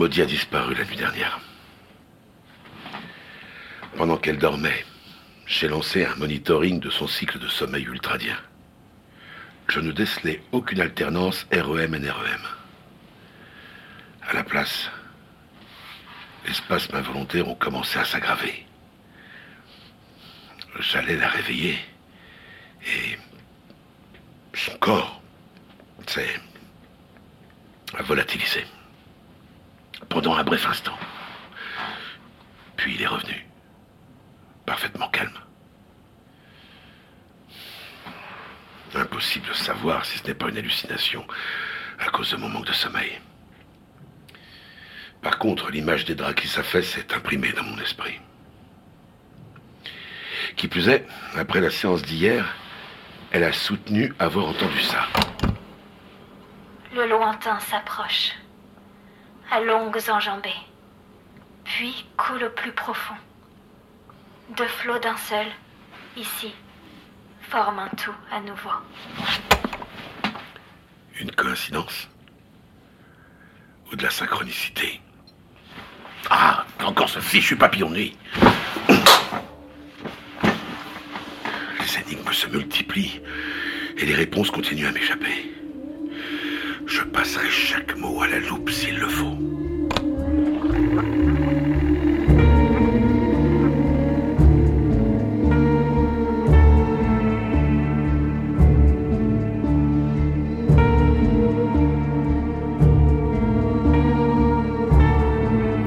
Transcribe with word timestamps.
Maudit 0.00 0.22
a 0.22 0.24
disparu 0.24 0.74
la 0.74 0.86
nuit 0.86 0.96
dernière. 0.96 1.38
Pendant 3.98 4.16
qu'elle 4.16 4.38
dormait, 4.38 4.86
j'ai 5.44 5.68
lancé 5.68 6.06
un 6.06 6.16
monitoring 6.16 6.80
de 6.80 6.88
son 6.88 7.06
cycle 7.06 7.38
de 7.38 7.48
sommeil 7.48 7.84
ultradien. 7.84 8.38
Je 9.68 9.78
ne 9.78 9.92
décelais 9.92 10.42
aucune 10.52 10.80
alternance 10.80 11.46
REM-NREM. 11.52 12.40
À 14.26 14.32
la 14.32 14.42
place, 14.42 14.88
les 16.46 16.54
spasmes 16.54 16.96
involontaires 16.96 17.48
ont 17.48 17.54
commencé 17.54 17.98
à 17.98 18.06
s'aggraver. 18.06 18.64
J'allais 20.78 21.18
la 21.18 21.28
réveiller 21.28 21.78
et 22.86 23.18
son 24.54 24.78
corps 24.78 25.20
s'est 26.06 26.40
volatilisé 27.98 28.64
pendant 30.10 30.34
un 30.34 30.44
bref 30.44 30.66
instant. 30.66 30.98
Puis 32.76 32.94
il 32.94 33.02
est 33.02 33.06
revenu, 33.06 33.46
parfaitement 34.66 35.08
calme. 35.08 35.38
Impossible 38.94 39.48
de 39.48 39.54
savoir 39.54 40.04
si 40.04 40.18
ce 40.18 40.26
n'est 40.26 40.34
pas 40.34 40.48
une 40.48 40.58
hallucination 40.58 41.24
à 41.98 42.10
cause 42.10 42.32
de 42.32 42.36
mon 42.36 42.48
manque 42.48 42.66
de 42.66 42.72
sommeil. 42.72 43.18
Par 45.22 45.38
contre, 45.38 45.70
l'image 45.70 46.04
des 46.04 46.14
draps 46.14 46.40
qui 46.40 46.48
s'affaissent 46.48 46.90
s'est 46.90 47.14
imprimée 47.14 47.52
dans 47.52 47.62
mon 47.62 47.78
esprit. 47.78 48.18
Qui 50.56 50.66
plus 50.66 50.88
est, 50.88 51.06
après 51.36 51.60
la 51.60 51.70
séance 51.70 52.02
d'hier, 52.02 52.56
elle 53.30 53.44
a 53.44 53.52
soutenu 53.52 54.12
avoir 54.18 54.48
entendu 54.48 54.80
ça. 54.80 55.06
Le 56.92 57.06
lointain 57.06 57.60
s'approche, 57.60 58.32
à 59.50 59.60
longues 59.60 59.98
enjambées, 60.08 60.50
puis 61.64 62.06
coule 62.16 62.44
au 62.44 62.50
plus 62.50 62.72
profond. 62.72 63.14
Deux 64.56 64.68
flots 64.68 64.98
d'un 64.98 65.16
seul, 65.16 65.46
ici, 66.16 66.54
forment 67.42 67.80
un 67.80 67.88
tout 67.88 68.14
à 68.30 68.40
nouveau. 68.40 68.70
Une 71.20 71.30
coïncidence 71.32 72.08
Ou 73.90 73.96
de 73.96 74.02
la 74.02 74.10
synchronicité? 74.10 75.00
Ah, 76.30 76.64
encore 76.84 77.08
ce 77.08 77.18
fichu 77.18 77.56
papillon 77.56 77.90
nuit 77.90 78.16
Les 81.80 81.98
énigmes 81.98 82.32
se 82.32 82.46
multiplient 82.46 83.20
et 83.96 84.06
les 84.06 84.14
réponses 84.14 84.50
continuent 84.50 84.86
à 84.86 84.92
m'échapper. 84.92 85.59
Je 86.90 87.02
passerai 87.02 87.48
chaque 87.48 87.96
mot 87.98 88.20
à 88.20 88.26
la 88.26 88.40
loupe 88.40 88.68
s'il 88.68 88.98
le 88.98 89.06
faut. 89.06 89.36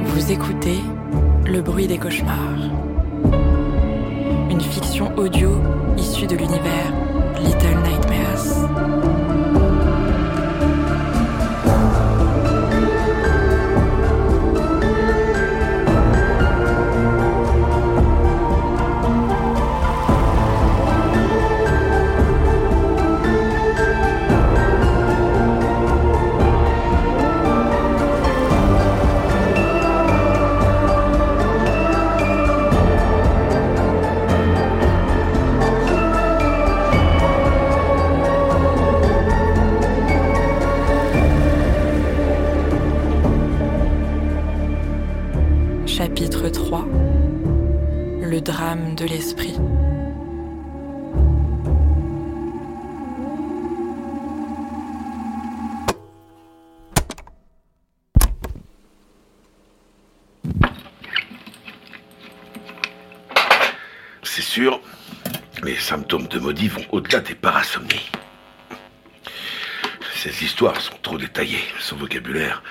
Vous 0.06 0.32
écoutez 0.32 0.78
Le 1.46 1.60
bruit 1.62 1.88
des 1.88 1.98
cauchemars. 1.98 2.38
Une 4.50 4.62
fiction 4.62 5.14
audio 5.18 5.52
issue 5.98 6.28
de 6.28 6.38
l'univers 6.38 6.94
Little 7.42 7.78
Nightmares. 7.84 8.13
C'est 64.36 64.42
sûr, 64.42 64.82
les 65.62 65.76
symptômes 65.76 66.26
de 66.26 66.40
maudit 66.40 66.68
vont 66.68 66.84
au-delà 66.90 67.20
des 67.20 67.36
parasomnies. 67.36 68.10
Ces 70.16 70.44
histoires 70.44 70.82
sont 70.82 70.98
trop 71.04 71.20
détaillées, 71.20 71.64
son 71.80 71.98
vocabulaire 71.98 72.64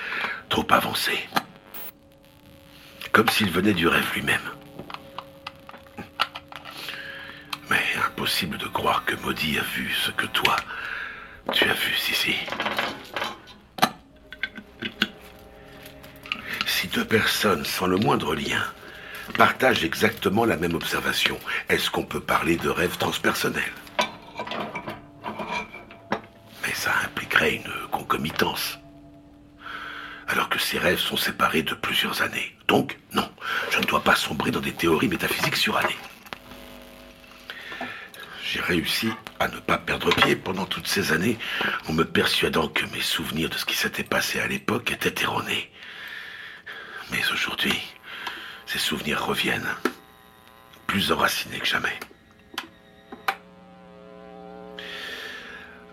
trop 0.48 0.66
avancé. 0.70 1.12
Comme 3.12 3.28
s'il 3.28 3.48
venait 3.52 3.74
du 3.74 3.86
rêve 3.86 4.12
lui-même. 4.12 4.50
Mais 7.70 7.84
impossible 8.08 8.58
de 8.58 8.66
croire 8.66 9.04
que 9.04 9.14
Maudit 9.22 9.56
a 9.60 9.62
vu 9.62 9.88
ce 10.04 10.10
que 10.10 10.26
toi, 10.26 10.56
tu 11.52 11.62
as 11.62 11.74
vu, 11.74 11.94
Sissi. 11.94 12.34
Si 16.66 16.88
deux 16.88 17.04
personnes 17.04 17.64
sans 17.64 17.86
le 17.86 17.98
moindre 17.98 18.34
lien 18.34 18.64
partagent 19.32 19.84
exactement 19.84 20.44
la 20.44 20.56
même 20.56 20.74
observation, 20.74 21.38
est-ce 21.68 21.90
qu'on 21.90 22.04
peut 22.04 22.20
parler 22.20 22.56
de 22.56 22.68
rêve 22.68 22.96
transpersonnel? 22.96 23.72
Mais 26.64 26.74
ça 26.74 26.92
impliquerait 27.04 27.54
une 27.56 27.72
concomitance. 27.90 28.78
Alors 30.28 30.48
que 30.48 30.58
ces 30.58 30.78
rêves 30.78 30.98
sont 30.98 31.16
séparés 31.16 31.62
de 31.62 31.74
plusieurs 31.74 32.22
années. 32.22 32.56
Donc, 32.68 32.98
non, 33.12 33.28
je 33.70 33.78
ne 33.78 33.84
dois 33.84 34.02
pas 34.02 34.14
sombrer 34.14 34.50
dans 34.50 34.60
des 34.60 34.72
théories 34.72 35.08
métaphysiques 35.08 35.56
surannées. 35.56 35.98
J'ai 38.44 38.60
réussi 38.60 39.10
à 39.40 39.48
ne 39.48 39.58
pas 39.58 39.78
perdre 39.78 40.14
pied 40.14 40.36
pendant 40.36 40.66
toutes 40.66 40.86
ces 40.86 41.12
années 41.12 41.38
en 41.88 41.94
me 41.94 42.04
persuadant 42.04 42.68
que 42.68 42.84
mes 42.94 43.00
souvenirs 43.00 43.48
de 43.48 43.56
ce 43.56 43.64
qui 43.64 43.74
s'était 43.74 44.04
passé 44.04 44.40
à 44.40 44.46
l'époque 44.46 44.92
étaient 44.92 45.22
erronés. 45.22 45.70
Mais 47.10 47.20
aujourd'hui, 47.32 47.78
ces 48.72 48.78
souvenirs 48.78 49.26
reviennent, 49.26 49.68
plus 50.86 51.12
enracinés 51.12 51.58
que 51.58 51.66
jamais. 51.66 52.00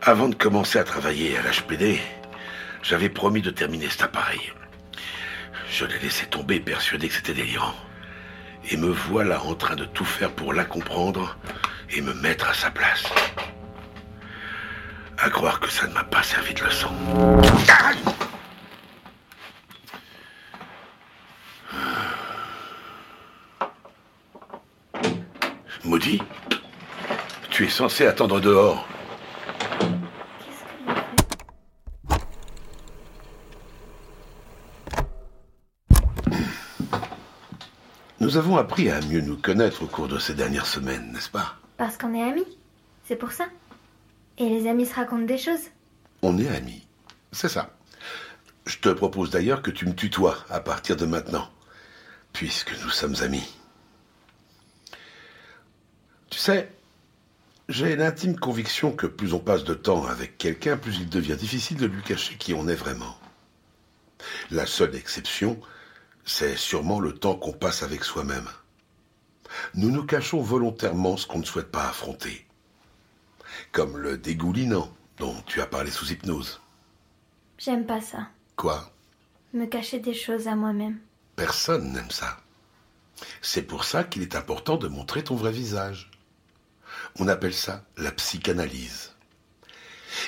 Avant 0.02 0.30
de 0.30 0.36
commencer 0.36 0.80
à 0.80 0.86
travailler 0.86 1.38
à 1.38 1.42
l'HPD, 1.42 2.00
j'avais 2.82 3.10
promis 3.10 3.42
de 3.42 3.50
terminer 3.50 3.90
cet 3.90 4.04
appareil. 4.04 4.54
Je 5.70 5.84
l'ai 5.84 6.00
laissé 6.00 6.26
tomber, 6.28 6.62
persuadé 6.62 7.10
que 7.10 7.16
c'était 7.16 7.34
délirant. 7.34 7.76
Et 8.72 8.78
me 8.78 8.88
voilà 8.88 9.44
en 9.44 9.56
train 9.56 9.76
de 9.76 9.84
tout 9.84 10.06
faire 10.06 10.32
pour 10.32 10.54
la 10.54 10.64
comprendre 10.64 11.38
et 11.90 12.00
me 12.00 12.14
mettre 12.14 12.48
à 12.48 12.54
sa 12.54 12.72
place. 12.72 13.04
À 15.18 15.30
croire 15.30 15.60
que 15.60 15.70
ça 15.70 15.86
ne 15.86 15.94
m'a 15.94 16.06
pas 16.06 16.24
servi 16.24 16.54
de 16.54 16.64
leçon. 16.64 16.94
Maudit 26.00 26.22
Tu 27.50 27.66
es 27.66 27.70
censé 27.70 28.06
attendre 28.06 28.40
dehors. 28.40 28.88
Nous 38.22 38.38
avons 38.38 38.56
appris 38.56 38.90
à 38.90 39.02
mieux 39.02 39.20
nous 39.20 39.36
connaître 39.36 39.84
au 39.84 39.88
cours 39.88 40.08
de 40.08 40.20
ces 40.20 40.36
dernières 40.36 40.68
semaines, 40.68 41.12
n'est-ce 41.12 41.30
pas? 41.30 41.56
Parce 41.76 41.98
qu'on 41.98 42.14
est 42.14 42.24
amis. 42.24 42.48
C'est 43.06 43.18
pour 43.18 43.34
ça. 43.34 43.48
Et 44.38 44.48
les 44.48 44.70
amis 44.70 44.86
se 44.86 44.96
racontent 44.96 45.26
des 45.26 45.38
choses. 45.38 45.68
On 46.22 46.38
est 46.38 46.48
amis. 46.48 46.88
C'est 47.34 47.50
ça. 47.50 47.76
Je 48.66 48.78
te 48.78 48.88
propose 48.88 49.32
d'ailleurs 49.32 49.62
que 49.62 49.72
tu 49.72 49.86
me 49.86 49.94
tutoies 49.94 50.38
à 50.50 50.62
partir 50.62 50.96
de 50.96 51.06
maintenant, 51.06 51.50
puisque 52.32 52.72
nous 52.84 52.90
sommes 52.90 53.16
amis. 53.22 53.59
Tu 56.40 56.46
sais, 56.46 56.72
j'ai 57.68 57.98
l'intime 57.98 58.40
conviction 58.40 58.94
que 58.94 59.08
plus 59.08 59.34
on 59.34 59.40
passe 59.40 59.66
de 59.66 59.74
temps 59.74 60.06
avec 60.06 60.38
quelqu'un, 60.38 60.78
plus 60.78 60.96
il 60.96 61.10
devient 61.10 61.36
difficile 61.36 61.76
de 61.76 61.86
lui 61.86 62.02
cacher 62.02 62.38
qui 62.38 62.54
on 62.54 62.70
est 62.70 62.76
vraiment. 62.76 63.18
La 64.50 64.66
seule 64.66 64.96
exception, 64.96 65.60
c'est 66.24 66.56
sûrement 66.56 67.02
le 67.02 67.14
temps 67.14 67.36
qu'on 67.36 67.52
passe 67.52 67.84
avec 67.84 68.06
soi-même. 68.06 68.48
Nous 69.74 69.92
nous 69.92 70.06
cachons 70.06 70.40
volontairement 70.40 71.18
ce 71.18 71.28
qu'on 71.28 71.40
ne 71.40 71.44
souhaite 71.44 71.72
pas 71.72 71.90
affronter. 71.90 72.48
Comme 73.74 73.98
le 73.98 74.18
dégoulinant 74.18 74.90
dont 75.18 75.36
tu 75.46 75.60
as 75.60 75.68
parlé 75.68 75.92
sous 75.92 76.10
hypnose. 76.10 76.62
J'aime 77.58 77.86
pas 77.86 78.00
ça. 78.00 78.30
Quoi? 78.56 78.94
Me 79.52 79.66
cacher 79.66 80.00
des 80.00 80.14
choses 80.14 80.48
à 80.48 80.56
moi-même. 80.56 81.00
Personne 81.36 81.92
n'aime 81.92 82.12
ça. 82.12 82.38
C'est 83.42 83.64
pour 83.64 83.84
ça 83.84 84.06
qu'il 84.06 84.22
est 84.22 84.38
important 84.38 84.78
de 84.78 84.88
montrer 84.88 85.22
ton 85.26 85.36
vrai 85.36 85.52
visage. 85.52 86.10
On 87.20 87.28
appelle 87.28 87.54
ça 87.54 87.86
la 87.98 88.12
psychanalyse. 88.12 89.14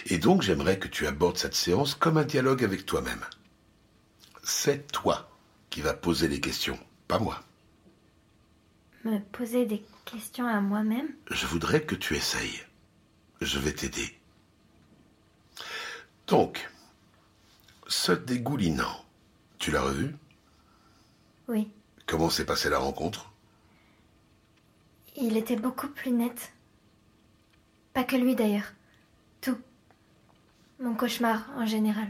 Et 0.07 0.17
donc 0.17 0.41
j'aimerais 0.41 0.77
que 0.77 0.88
tu 0.88 1.07
abordes 1.07 1.38
cette 1.38 1.55
séance 1.55 1.95
comme 1.95 2.17
un 2.17 2.25
dialogue 2.25 2.63
avec 2.63 2.85
toi-même. 2.85 3.25
C'est 4.43 4.91
toi 4.91 5.29
qui 5.69 5.81
vas 5.81 5.93
poser 5.93 6.27
les 6.27 6.41
questions, 6.41 6.79
pas 7.07 7.19
moi. 7.19 7.41
Me 9.05 9.19
poser 9.19 9.65
des 9.65 9.83
questions 10.05 10.45
à 10.45 10.59
moi-même? 10.61 11.07
Je 11.29 11.47
voudrais 11.47 11.83
que 11.83 11.95
tu 11.95 12.15
essayes. 12.15 12.61
Je 13.39 13.57
vais 13.57 13.73
t'aider. 13.73 14.19
Donc, 16.27 16.69
ce 17.88 18.11
dégoulinant, 18.11 19.05
tu 19.57 19.71
l'as 19.71 19.81
revu? 19.81 20.15
Oui. 21.47 21.71
Comment 22.05 22.29
s'est 22.29 22.45
passée 22.45 22.69
la 22.69 22.77
rencontre? 22.77 23.31
Il 25.15 25.38
était 25.38 25.55
beaucoup 25.55 25.88
plus 25.88 26.11
net. 26.11 26.53
Pas 27.93 28.03
que 28.03 28.15
lui 28.15 28.35
d'ailleurs. 28.35 28.71
Tout. 29.41 29.57
Mon 30.79 30.95
cauchemar 30.95 31.49
en 31.55 31.65
général. 31.65 32.07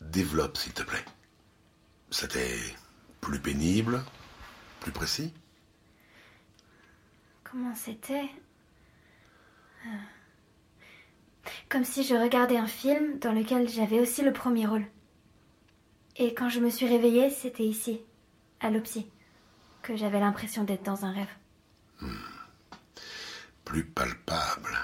Développe, 0.00 0.56
s'il 0.56 0.72
te 0.72 0.82
plaît. 0.82 1.04
C'était 2.10 2.58
plus 3.20 3.40
pénible, 3.40 4.02
plus 4.80 4.92
précis? 4.92 5.32
Comment 7.42 7.74
c'était? 7.74 8.28
Euh, 9.86 9.90
Comme 11.68 11.84
si 11.84 12.04
je 12.04 12.14
regardais 12.14 12.56
un 12.56 12.66
film 12.66 13.18
dans 13.18 13.32
lequel 13.32 13.68
j'avais 13.68 14.00
aussi 14.00 14.22
le 14.22 14.32
premier 14.32 14.66
rôle. 14.66 14.86
Et 16.16 16.34
quand 16.34 16.48
je 16.48 16.60
me 16.60 16.70
suis 16.70 16.86
réveillée, 16.86 17.30
c'était 17.30 17.64
ici, 17.64 18.00
à 18.60 18.70
l'Opsy, 18.70 19.08
que 19.82 19.96
j'avais 19.96 20.20
l'impression 20.20 20.64
d'être 20.64 20.84
dans 20.84 21.04
un 21.04 21.12
rêve. 21.12 21.34
Plus 23.64 23.84
palpable. 23.84 24.76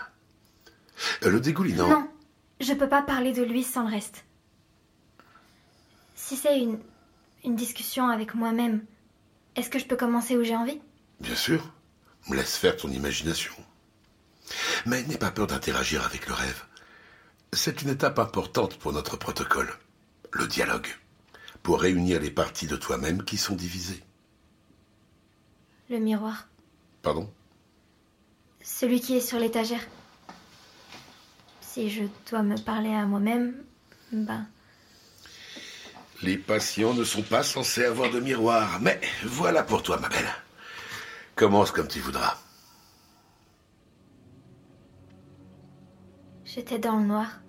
Euh, 1.24 1.30
Le 1.30 1.40
dégoulinant. 1.40 1.88
Non, 1.88 2.08
je 2.60 2.72
peux 2.74 2.88
pas 2.88 3.02
parler 3.02 3.32
de 3.32 3.42
lui 3.42 3.62
sans 3.62 3.84
le 3.84 3.90
reste. 3.90 4.24
Si 6.14 6.36
c'est 6.36 6.58
une, 6.58 6.78
une 7.44 7.56
discussion 7.56 8.08
avec 8.08 8.34
moi-même, 8.34 8.84
est-ce 9.56 9.70
que 9.70 9.78
je 9.78 9.86
peux 9.86 9.96
commencer 9.96 10.36
où 10.36 10.44
j'ai 10.44 10.56
envie? 10.56 10.80
Bien 11.20 11.34
sûr. 11.34 11.72
Laisse 12.30 12.56
faire 12.56 12.76
ton 12.76 12.90
imagination. 12.90 13.52
Mais 14.86 15.02
n'aie 15.04 15.18
pas 15.18 15.30
peur 15.30 15.46
d'interagir 15.46 16.04
avec 16.04 16.26
le 16.28 16.34
rêve. 16.34 16.64
C'est 17.52 17.82
une 17.82 17.88
étape 17.88 18.18
importante 18.18 18.76
pour 18.78 18.92
notre 18.92 19.16
protocole, 19.16 19.72
le 20.32 20.46
dialogue, 20.46 20.86
pour 21.62 21.80
réunir 21.80 22.20
les 22.20 22.30
parties 22.30 22.66
de 22.68 22.76
toi-même 22.76 23.24
qui 23.24 23.36
sont 23.36 23.56
divisées. 23.56 24.02
Le 25.88 25.98
miroir. 25.98 26.46
Pardon? 27.02 27.32
Celui 28.62 29.00
qui 29.00 29.16
est 29.16 29.20
sur 29.20 29.38
l'étagère. 29.38 29.80
Si 31.72 31.88
je 31.88 32.02
dois 32.28 32.42
me 32.42 32.56
parler 32.56 32.92
à 32.92 33.06
moi-même, 33.06 33.54
ben, 34.10 34.44
Les 36.20 36.36
patients 36.36 36.94
ne 36.94 37.04
sont 37.04 37.22
pas 37.22 37.44
censés 37.44 37.84
avoir 37.84 38.10
de 38.10 38.18
miroir, 38.18 38.80
mais 38.80 39.00
voilà 39.22 39.62
pour 39.62 39.80
toi, 39.80 39.96
ma 40.00 40.08
belle. 40.08 40.34
Commence 41.36 41.70
comme 41.70 41.86
tu 41.86 42.00
voudras. 42.00 42.36
j'étais 46.44 46.80
dans 46.80 46.98
le 46.98 47.06
noir. 47.06 47.40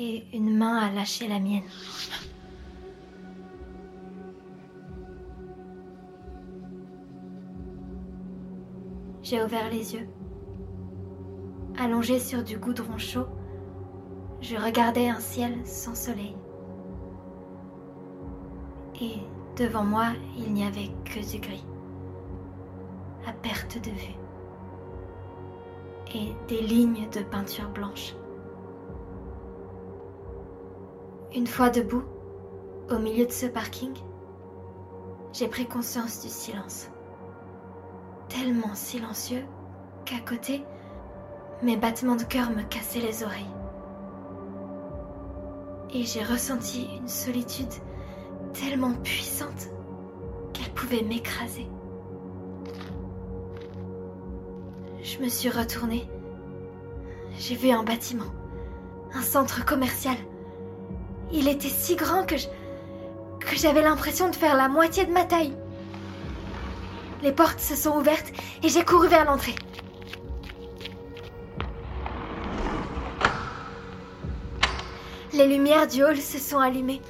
Et 0.00 0.24
une 0.32 0.56
main 0.56 0.78
a 0.78 0.90
lâché 0.90 1.28
la 1.28 1.38
mienne. 1.38 1.68
J'ai 9.22 9.42
ouvert 9.42 9.70
les 9.70 9.94
yeux. 9.94 10.08
Allongé 11.76 12.20
sur 12.20 12.44
du 12.44 12.56
goudron 12.56 12.98
chaud, 12.98 13.26
je 14.40 14.56
regardais 14.56 15.08
un 15.08 15.18
ciel 15.18 15.54
sans 15.64 15.96
soleil. 15.96 16.36
Et 19.00 19.16
devant 19.56 19.82
moi, 19.82 20.06
il 20.36 20.52
n'y 20.52 20.64
avait 20.64 20.90
que 21.04 21.18
du 21.32 21.40
gris, 21.40 21.66
à 23.26 23.32
perte 23.32 23.82
de 23.82 23.90
vue, 23.90 24.14
et 26.14 26.32
des 26.46 26.60
lignes 26.60 27.08
de 27.10 27.20
peinture 27.20 27.68
blanche. 27.70 28.14
Une 31.34 31.48
fois 31.48 31.70
debout, 31.70 32.04
au 32.88 32.98
milieu 32.98 33.26
de 33.26 33.32
ce 33.32 33.46
parking, 33.46 33.94
j'ai 35.32 35.48
pris 35.48 35.66
conscience 35.66 36.22
du 36.22 36.28
silence. 36.28 36.88
Tellement 38.28 38.74
silencieux 38.76 39.42
qu'à 40.04 40.20
côté, 40.20 40.62
mes 41.62 41.76
battements 41.76 42.16
de 42.16 42.24
cœur 42.24 42.50
me 42.50 42.62
cassaient 42.62 43.00
les 43.00 43.22
oreilles. 43.22 43.50
Et 45.92 46.04
j'ai 46.04 46.22
ressenti 46.22 46.88
une 46.98 47.08
solitude 47.08 47.72
tellement 48.52 48.94
puissante 48.94 49.68
qu'elle 50.52 50.70
pouvait 50.72 51.02
m'écraser. 51.02 51.66
Je 55.02 55.18
me 55.18 55.28
suis 55.28 55.50
retournée. 55.50 56.08
J'ai 57.38 57.54
vu 57.54 57.70
un 57.70 57.82
bâtiment, 57.82 58.32
un 59.12 59.22
centre 59.22 59.64
commercial. 59.64 60.16
Il 61.32 61.48
était 61.48 61.68
si 61.68 61.96
grand 61.96 62.24
que 62.24 62.36
je, 62.36 62.48
que 63.40 63.56
j'avais 63.56 63.82
l'impression 63.82 64.28
de 64.28 64.36
faire 64.36 64.56
la 64.56 64.68
moitié 64.68 65.04
de 65.04 65.12
ma 65.12 65.24
taille. 65.24 65.54
Les 67.22 67.32
portes 67.32 67.60
se 67.60 67.76
sont 67.76 67.96
ouvertes 67.96 68.32
et 68.62 68.68
j'ai 68.68 68.84
couru 68.84 69.08
vers 69.08 69.24
l'entrée. 69.24 69.54
Les 75.34 75.48
lumières 75.48 75.88
du 75.88 76.04
hall 76.04 76.20
se 76.20 76.38
sont 76.38 76.60
allumées, 76.60 77.02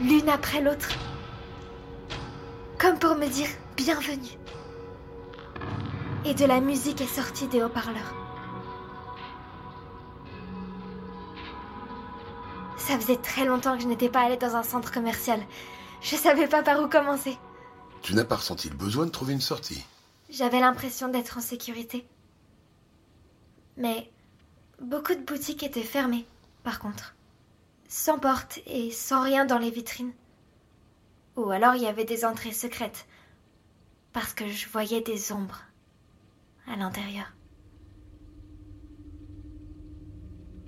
l'une 0.00 0.30
après 0.30 0.62
l'autre, 0.62 0.88
comme 2.78 2.98
pour 2.98 3.14
me 3.14 3.26
dire 3.26 3.48
bienvenue. 3.76 4.38
Et 6.24 6.32
de 6.32 6.46
la 6.46 6.60
musique 6.62 7.02
est 7.02 7.14
sortie 7.14 7.48
des 7.48 7.62
haut-parleurs. 7.62 8.14
Ça 12.78 12.98
faisait 12.98 13.18
très 13.18 13.44
longtemps 13.44 13.76
que 13.76 13.82
je 13.82 13.88
n'étais 13.88 14.08
pas 14.08 14.20
allée 14.20 14.38
dans 14.38 14.56
un 14.56 14.62
centre 14.62 14.90
commercial. 14.90 15.40
Je 16.00 16.16
savais 16.16 16.48
pas 16.48 16.62
par 16.62 16.82
où 16.82 16.88
commencer. 16.88 17.36
Tu 18.00 18.14
n'as 18.14 18.24
pas 18.24 18.36
ressenti 18.36 18.70
le 18.70 18.76
besoin 18.76 19.04
de 19.04 19.10
trouver 19.10 19.34
une 19.34 19.42
sortie. 19.42 19.84
J'avais 20.30 20.60
l'impression 20.60 21.08
d'être 21.08 21.36
en 21.36 21.42
sécurité. 21.42 22.06
Mais 23.76 24.10
beaucoup 24.80 25.14
de 25.14 25.20
boutiques 25.20 25.62
étaient 25.62 25.82
fermées, 25.82 26.24
par 26.64 26.78
contre. 26.78 27.14
Sans 27.94 28.18
porte 28.18 28.58
et 28.66 28.90
sans 28.90 29.22
rien 29.22 29.44
dans 29.44 29.58
les 29.58 29.70
vitrines. 29.70 30.14
Ou 31.36 31.50
alors 31.50 31.74
il 31.74 31.82
y 31.82 31.86
avait 31.86 32.06
des 32.06 32.24
entrées 32.24 32.50
secrètes. 32.50 33.06
Parce 34.14 34.32
que 34.32 34.48
je 34.48 34.66
voyais 34.70 35.02
des 35.02 35.30
ombres 35.30 35.60
à 36.66 36.74
l'intérieur. 36.76 37.26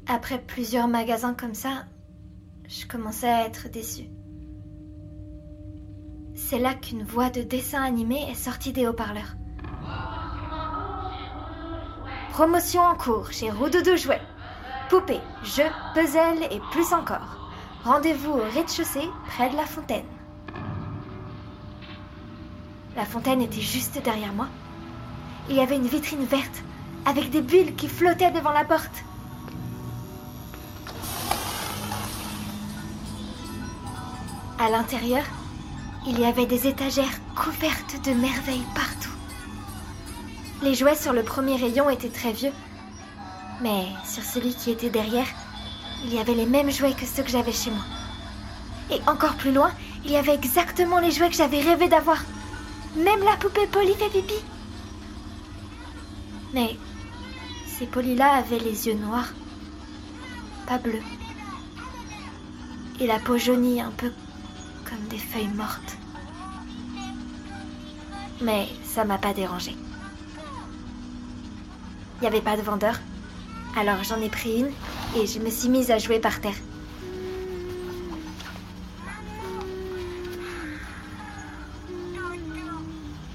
Après 0.07 0.39
plusieurs 0.39 0.87
magasins 0.87 1.33
comme 1.33 1.55
ça, 1.55 1.87
je 2.69 2.87
commençais 2.87 3.31
à 3.31 3.47
être 3.47 3.71
déçue. 3.71 4.11
C'est 6.35 6.59
là 6.59 6.75
qu'une 6.75 7.05
voix 7.05 7.31
de 7.31 7.41
dessin 7.41 7.83
animé 7.83 8.21
est 8.31 8.35
sortie 8.35 8.75
des 8.75 8.87
haut-parleurs. 8.87 9.35
Promotion 12.33 12.83
en 12.83 12.97
cours 12.97 13.33
chez 13.33 13.51
Rododo 13.51 13.97
Jouets. 13.97 14.21
Poupées, 14.95 15.21
jeux, 15.43 15.73
puzzles 15.93 16.45
et 16.53 16.61
plus 16.71 16.93
encore. 16.93 17.51
Rendez-vous 17.83 18.31
au 18.31 18.45
rez-de-chaussée, 18.55 19.11
près 19.27 19.51
de 19.51 19.57
la 19.57 19.67
fontaine. 19.67 20.05
La 22.95 23.05
fontaine 23.05 23.43
était 23.43 23.61
juste 23.61 24.01
derrière 24.05 24.33
moi. 24.33 24.47
Il 25.51 25.57
y 25.57 25.61
avait 25.61 25.79
une 25.79 25.89
vitrine 25.89 26.25
verte, 26.25 26.63
avec 27.07 27.31
des 27.31 27.43
bulles 27.43 27.75
qui 27.75 27.89
flottaient 27.89 28.31
devant 28.31 28.53
la 28.53 28.63
porte. 28.63 29.05
À 34.61 34.71
l'intérieur, 34.71 35.25
il 36.07 36.21
y 36.21 36.25
avait 36.25 36.47
des 36.47 36.69
étagères 36.69 37.19
couvertes 37.35 37.97
de 38.05 38.13
merveilles 38.13 38.67
partout. 38.77 39.11
Les 40.63 40.77
jouets 40.77 40.95
sur 40.95 41.13
le 41.13 41.25
premier 41.25 41.57
rayon 41.57 41.91
étaient 41.91 42.09
très 42.11 42.31
vieux, 42.31 42.53
mais 43.65 43.87
sur 44.05 44.23
celui 44.23 44.55
qui 44.55 44.73
était 44.73 44.91
derrière, 44.91 45.27
il 46.05 46.13
y 46.13 46.19
avait 46.19 46.35
les 46.35 46.45
mêmes 46.45 46.71
jouets 46.71 46.93
que 46.93 47.07
ceux 47.07 47.23
que 47.23 47.31
j'avais 47.31 47.51
chez 47.51 47.71
moi. 47.71 47.85
Et 48.91 49.01
encore 49.09 49.37
plus 49.37 49.53
loin, 49.53 49.73
il 50.05 50.11
y 50.11 50.17
avait 50.17 50.35
exactement 50.35 50.99
les 50.99 51.11
jouets 51.11 51.31
que 51.31 51.37
j'avais 51.37 51.63
rêvé 51.63 51.89
d'avoir. 51.89 52.23
Même 52.95 53.25
la 53.25 53.39
poupée 53.39 53.67
Polly 53.69 53.95
fait 53.95 54.11
pipi. 54.11 54.35
Mais 56.53 56.77
ces 57.67 57.87
polis-là 57.87 58.35
avaient 58.35 58.59
les 58.59 58.87
yeux 58.87 58.99
noirs, 58.99 59.33
pas 60.67 60.77
bleus. 60.77 61.03
Et 63.01 63.07
la 63.07 63.19
peau 63.19 63.39
jaunie 63.39 63.81
un 63.81 63.93
peu 63.93 64.13
comme 64.85 65.09
des 65.09 65.17
feuilles 65.17 65.49
mortes. 65.49 65.97
Mais 68.43 68.69
ça 68.85 69.07
m'a 69.07 69.17
pas 69.17 69.33
dérangé. 69.33 69.75
Il 72.17 72.21
n'y 72.21 72.27
avait 72.27 72.43
pas 72.43 72.59
de 72.59 72.63
vendeur. 72.63 73.01
Alors 73.77 74.05
j'en 74.05 74.21
ai 74.21 74.29
pris 74.29 74.61
une 74.61 74.71
et 75.21 75.27
je 75.27 75.41
me 75.41 75.51
suis 75.51 75.69
mise 75.69 75.91
à 75.91 75.99
jouer 75.99 76.21
par 76.21 76.41
terre. 76.41 76.55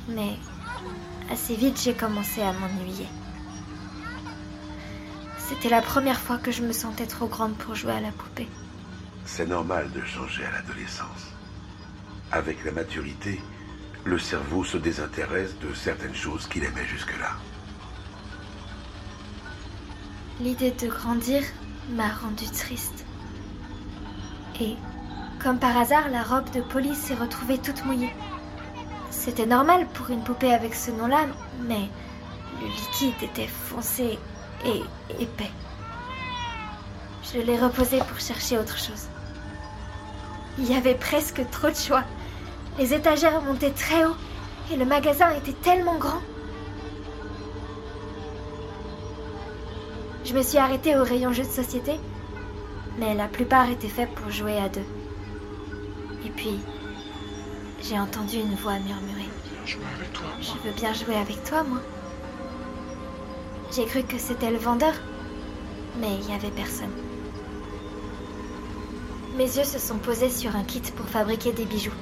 Mais 0.08 0.38
assez 1.30 1.56
vite 1.56 1.82
j'ai 1.84 1.94
commencé 1.94 2.42
à 2.42 2.54
m'ennuyer. 2.54 3.08
C'était 5.38 5.70
la 5.70 5.82
première 5.82 6.20
fois 6.20 6.38
que 6.38 6.52
je 6.52 6.62
me 6.62 6.72
sentais 6.72 7.08
trop 7.08 7.28
grande 7.28 7.56
pour 7.58 7.76
jouer 7.76 7.94
à 7.94 8.00
la 8.00 8.12
poupée. 8.12 8.48
C'est 9.26 9.48
normal 9.48 9.92
de 9.92 10.02
changer 10.06 10.46
à 10.46 10.52
l'adolescence. 10.52 11.34
Avec 12.32 12.64
la 12.64 12.72
maturité, 12.72 13.42
le 14.06 14.18
cerveau 14.18 14.64
se 14.64 14.78
désintéresse 14.78 15.58
de 15.60 15.74
certaines 15.74 16.16
choses 16.16 16.48
qu'il 16.48 16.64
aimait 16.64 16.86
jusque-là. 16.86 17.36
L'idée 20.42 20.72
de 20.72 20.88
grandir 20.88 21.44
m'a 21.90 22.08
rendue 22.08 22.50
triste. 22.50 23.04
Et, 24.62 24.78
comme 25.44 25.60
par 25.60 25.78
hasard, 25.78 26.10
la 26.10 26.24
robe 26.24 26.50
de 26.52 26.62
police 26.62 26.98
s'est 26.98 27.16
retrouvée 27.16 27.58
toute 27.58 27.84
mouillée. 27.84 28.14
C'était 29.12 29.46
normal 29.46 29.86
pour 29.94 30.10
une 30.10 30.24
poupée 30.24 30.54
avec 30.54 30.76
ce 30.76 30.92
nom-là, 30.92 31.26
mais 31.68 31.90
le 32.62 32.68
liquide 32.68 33.22
était 33.22 33.48
foncé 33.48 34.18
et 34.64 34.82
épais. 35.22 35.52
Je 37.34 37.42
l'ai 37.42 37.60
reposé 37.60 38.00
pour 38.00 38.20
chercher 38.22 38.58
autre 38.58 38.78
chose. 38.78 39.08
Il 40.58 40.72
y 40.72 40.76
avait 40.76 40.96
presque 40.96 41.42
trop 41.52 41.70
de 41.70 41.76
choix. 41.76 42.06
Les 42.78 42.94
étagères 42.94 43.42
montaient 43.42 43.72
très 43.72 44.06
haut 44.06 44.16
et 44.72 44.78
le 44.78 44.86
magasin 44.86 45.32
était 45.32 45.52
tellement 45.52 45.98
grand. 45.98 46.22
Je 50.26 50.34
me 50.34 50.44
suis 50.44 50.58
arrêtée 50.58 50.96
au 50.98 51.04
rayon 51.04 51.34
jeux 51.34 51.44
de 51.44 51.50
société, 51.50 51.94
mais 53.00 53.16
la 53.16 53.28
plupart 53.28 53.70
étaient 53.70 53.88
faits 53.88 54.14
pour 54.16 54.30
jouer 54.30 54.58
à 54.58 54.70
deux. 54.70 54.86
Et 56.26 56.30
puis, 56.30 56.60
j'ai 57.82 57.98
entendu 57.98 58.38
une 58.38 58.56
voix 58.56 58.80
murmurer. 58.80 59.30
Je 59.66 60.68
veux 60.68 60.74
bien 60.76 60.94
jouer 60.94 61.16
avec 61.16 61.44
toi, 61.44 61.64
moi. 61.64 61.80
J'ai 63.72 63.86
cru 63.86 64.04
que 64.04 64.18
c'était 64.18 64.52
le 64.52 64.58
vendeur, 64.58 64.94
mais 66.00 66.16
il 66.20 66.28
n'y 66.28 66.34
avait 66.34 66.50
personne. 66.50 66.92
Mes 69.38 69.46
yeux 69.46 69.64
se 69.64 69.80
sont 69.80 70.00
posés 70.00 70.30
sur 70.30 70.56
un 70.56 70.64
kit 70.64 70.82
pour 70.96 71.06
fabriquer 71.08 71.54
des 71.54 71.66
bijoux, 71.66 71.94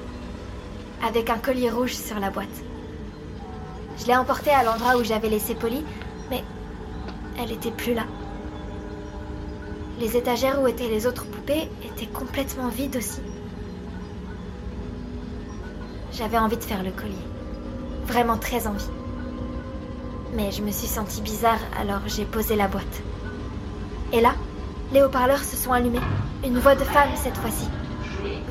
avec 1.06 1.30
un 1.30 1.38
collier 1.38 1.70
rouge 1.70 1.94
sur 1.94 2.18
la 2.18 2.30
boîte. 2.30 2.48
Je 3.98 4.06
l'ai 4.06 4.16
emporté 4.16 4.50
à 4.50 4.64
l'endroit 4.64 4.96
où 4.96 5.04
j'avais 5.04 5.28
laissé 5.28 5.54
Polly, 5.54 5.84
elle 7.38 7.52
était 7.52 7.70
plus 7.70 7.94
là. 7.94 8.04
Les 10.00 10.16
étagères 10.16 10.60
où 10.60 10.66
étaient 10.66 10.88
les 10.88 11.06
autres 11.06 11.26
poupées 11.26 11.68
étaient 11.84 12.06
complètement 12.06 12.68
vides 12.68 12.96
aussi. 12.96 13.20
J'avais 16.12 16.38
envie 16.38 16.56
de 16.56 16.64
faire 16.64 16.82
le 16.82 16.90
collier. 16.90 17.14
Vraiment 18.06 18.36
très 18.36 18.66
envie. 18.66 18.90
Mais 20.34 20.50
je 20.52 20.62
me 20.62 20.70
suis 20.70 20.86
sentie 20.86 21.20
bizarre, 21.20 21.60
alors 21.80 22.00
j'ai 22.06 22.24
posé 22.24 22.54
la 22.56 22.68
boîte. 22.68 23.02
Et 24.12 24.20
là, 24.20 24.34
les 24.92 25.02
haut-parleurs 25.02 25.42
se 25.42 25.56
sont 25.56 25.72
allumés. 25.72 26.00
Une 26.44 26.58
voix 26.58 26.74
de 26.74 26.84
femme 26.84 27.10
cette 27.16 27.36
fois-ci. 27.36 27.68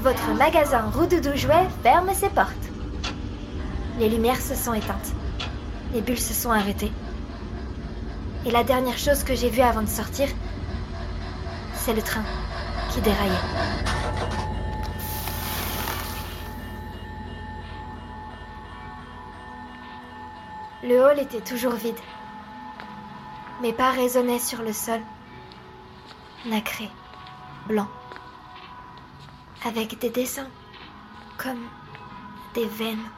Votre 0.01 0.33
magasin 0.37 0.89
Roudoudou 0.93 1.35
Jouet 1.35 1.67
ferme 1.83 2.13
ses 2.13 2.29
portes. 2.29 2.51
Les 3.99 4.09
lumières 4.09 4.41
se 4.41 4.55
sont 4.55 4.73
éteintes. 4.73 5.13
Les 5.93 6.01
bulles 6.01 6.19
se 6.19 6.33
sont 6.33 6.51
arrêtées. 6.51 6.91
Et 8.47 8.51
la 8.51 8.63
dernière 8.63 8.97
chose 8.97 9.25
que 9.25 9.35
j'ai 9.35 9.49
vue 9.49 9.61
avant 9.61 9.81
de 9.81 9.89
sortir, 9.89 10.29
c'est 11.75 11.93
le 11.93 12.01
train 12.01 12.23
qui 12.93 13.01
déraillait. 13.01 13.33
Le 20.81 20.97
hall 20.97 21.19
était 21.19 21.41
toujours 21.41 21.73
vide. 21.73 21.99
Mes 23.61 23.73
pas 23.73 23.91
résonnaient 23.91 24.39
sur 24.39 24.61
le 24.61 24.71
sol, 24.71 25.01
nacré, 26.45 26.89
blanc, 27.67 27.89
avec 29.65 29.99
des 29.99 30.09
dessins 30.09 30.47
comme 31.37 31.67
des 32.55 32.65
veines. 32.65 33.09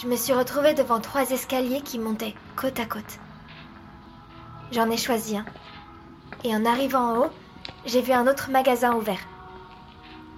Je 0.00 0.06
me 0.06 0.16
suis 0.16 0.32
retrouvée 0.32 0.72
devant 0.72 0.98
trois 0.98 1.30
escaliers 1.30 1.82
qui 1.82 1.98
montaient 1.98 2.34
côte 2.56 2.80
à 2.80 2.86
côte. 2.86 3.18
J'en 4.72 4.88
ai 4.88 4.96
choisi 4.96 5.36
un. 5.36 5.44
Et 6.42 6.54
en 6.54 6.64
arrivant 6.64 7.12
en 7.12 7.18
haut, 7.18 7.30
j'ai 7.84 8.00
vu 8.00 8.12
un 8.12 8.26
autre 8.26 8.50
magasin 8.50 8.94
ouvert. 8.94 9.20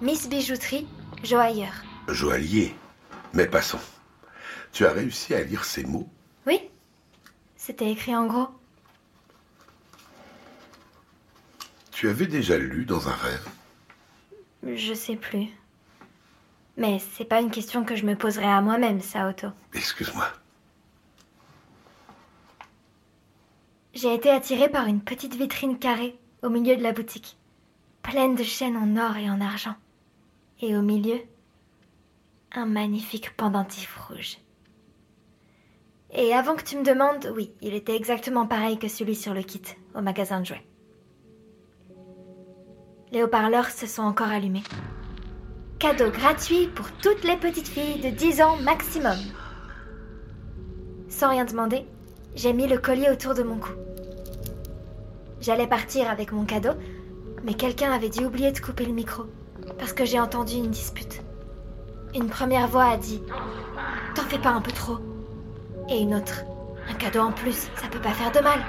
Miss 0.01 0.29
Bijouterie, 0.29 0.89
Joailleur. 1.23 1.73
Joaillier. 2.09 2.75
Mais 3.35 3.47
passons. 3.47 3.79
Tu 4.73 4.85
as 4.85 4.91
réussi 4.91 5.33
à 5.33 5.45
lire 5.45 5.65
ces 5.65 5.85
mots 5.85 6.09
Oui. 6.45 6.61
C'était 7.55 7.91
écrit 7.93 8.17
en 8.17 8.27
gros. 8.27 8.49
Tu 11.93 12.09
avais 12.09 12.27
déjà 12.27 12.59
lu 12.59 12.85
dans 12.85 13.09
un 13.09 13.15
rêve? 13.15 13.49
Je 14.65 14.93
sais 14.93 15.15
plus. 15.15 15.51
Mais 16.77 16.99
c'est 16.99 17.25
pas 17.25 17.41
une 17.41 17.51
question 17.51 17.85
que 17.85 17.97
je 17.97 18.07
me 18.07 18.17
poserais 18.17 18.47
à 18.47 18.61
moi-même, 18.61 19.01
ça, 19.01 19.29
Otto. 19.29 19.49
Excuse-moi. 19.75 20.27
J'ai 23.95 24.15
été 24.15 24.31
attirée 24.31 24.71
par 24.71 24.87
une 24.87 25.03
petite 25.03 25.35
vitrine 25.35 25.79
carrée 25.79 26.19
au 26.43 26.49
milieu 26.49 26.77
de 26.77 26.83
la 26.83 26.93
boutique, 26.93 27.37
pleine 28.03 28.35
de 28.35 28.43
chaînes 28.43 28.77
en 28.77 28.97
or 28.97 29.17
et 29.19 29.29
en 29.29 29.41
argent. 29.41 29.75
Et 30.61 30.77
au 30.77 30.83
milieu, 30.83 31.21
un 32.53 32.67
magnifique 32.67 33.37
pendentif 33.37 33.97
rouge. 34.09 34.39
Et 36.11 36.35
avant 36.35 36.57
que 36.57 36.65
tu 36.65 36.77
me 36.77 36.85
demandes, 36.85 37.33
oui, 37.35 37.53
il 37.61 37.75
était 37.75 37.97
exactement 37.97 38.47
pareil 38.47 38.79
que 38.79 38.89
celui 38.89 39.15
sur 39.15 39.35
le 39.35 39.43
kit 39.43 39.63
au 39.95 40.01
magasin 40.01 40.41
de 40.41 40.47
jouets. 40.47 40.67
Les 43.13 43.23
haut-parleurs 43.23 43.71
se 43.71 43.87
sont 43.87 44.03
encore 44.03 44.29
allumés. 44.29 44.63
Cadeau 45.83 46.13
gratuit 46.13 46.69
pour 46.69 46.93
toutes 47.03 47.25
les 47.25 47.37
petites 47.37 47.67
filles 47.67 47.99
de 48.01 48.11
10 48.11 48.41
ans 48.41 48.57
maximum. 48.59 49.17
Sans 51.09 51.29
rien 51.29 51.45
demander, 51.45 51.85
j'ai 52.37 52.53
mis 52.53 52.69
le 52.69 52.79
collier 52.79 53.11
autour 53.11 53.35
de 53.35 53.43
mon 53.43 53.57
cou. 53.57 53.73
J'allais 55.41 55.67
partir 55.67 56.09
avec 56.09 56.31
mon 56.31 56.45
cadeau, 56.45 56.75
mais 57.43 57.55
quelqu'un 57.55 57.91
avait 57.91 58.11
dû 58.11 58.25
oublier 58.25 58.53
de 58.53 58.61
couper 58.61 58.85
le 58.85 58.93
micro, 58.93 59.25
parce 59.81 59.93
que 59.93 60.05
j'ai 60.05 60.21
entendu 60.21 60.55
une 60.55 60.71
dispute. 60.71 61.21
Une 62.15 62.29
première 62.29 62.69
voix 62.69 62.85
a 62.85 62.97
dit 62.97 63.21
T'en 64.15 64.23
fais 64.23 64.39
pas 64.39 64.51
un 64.51 64.61
peu 64.61 64.71
trop 64.71 64.99
Et 65.91 65.99
une 65.99 66.15
autre 66.15 66.45
Un 66.89 66.95
cadeau 66.95 67.23
en 67.23 67.33
plus, 67.33 67.69
ça 67.75 67.89
peut 67.91 67.99
pas 67.99 68.13
faire 68.13 68.31
de 68.31 68.39
mal. 68.39 68.61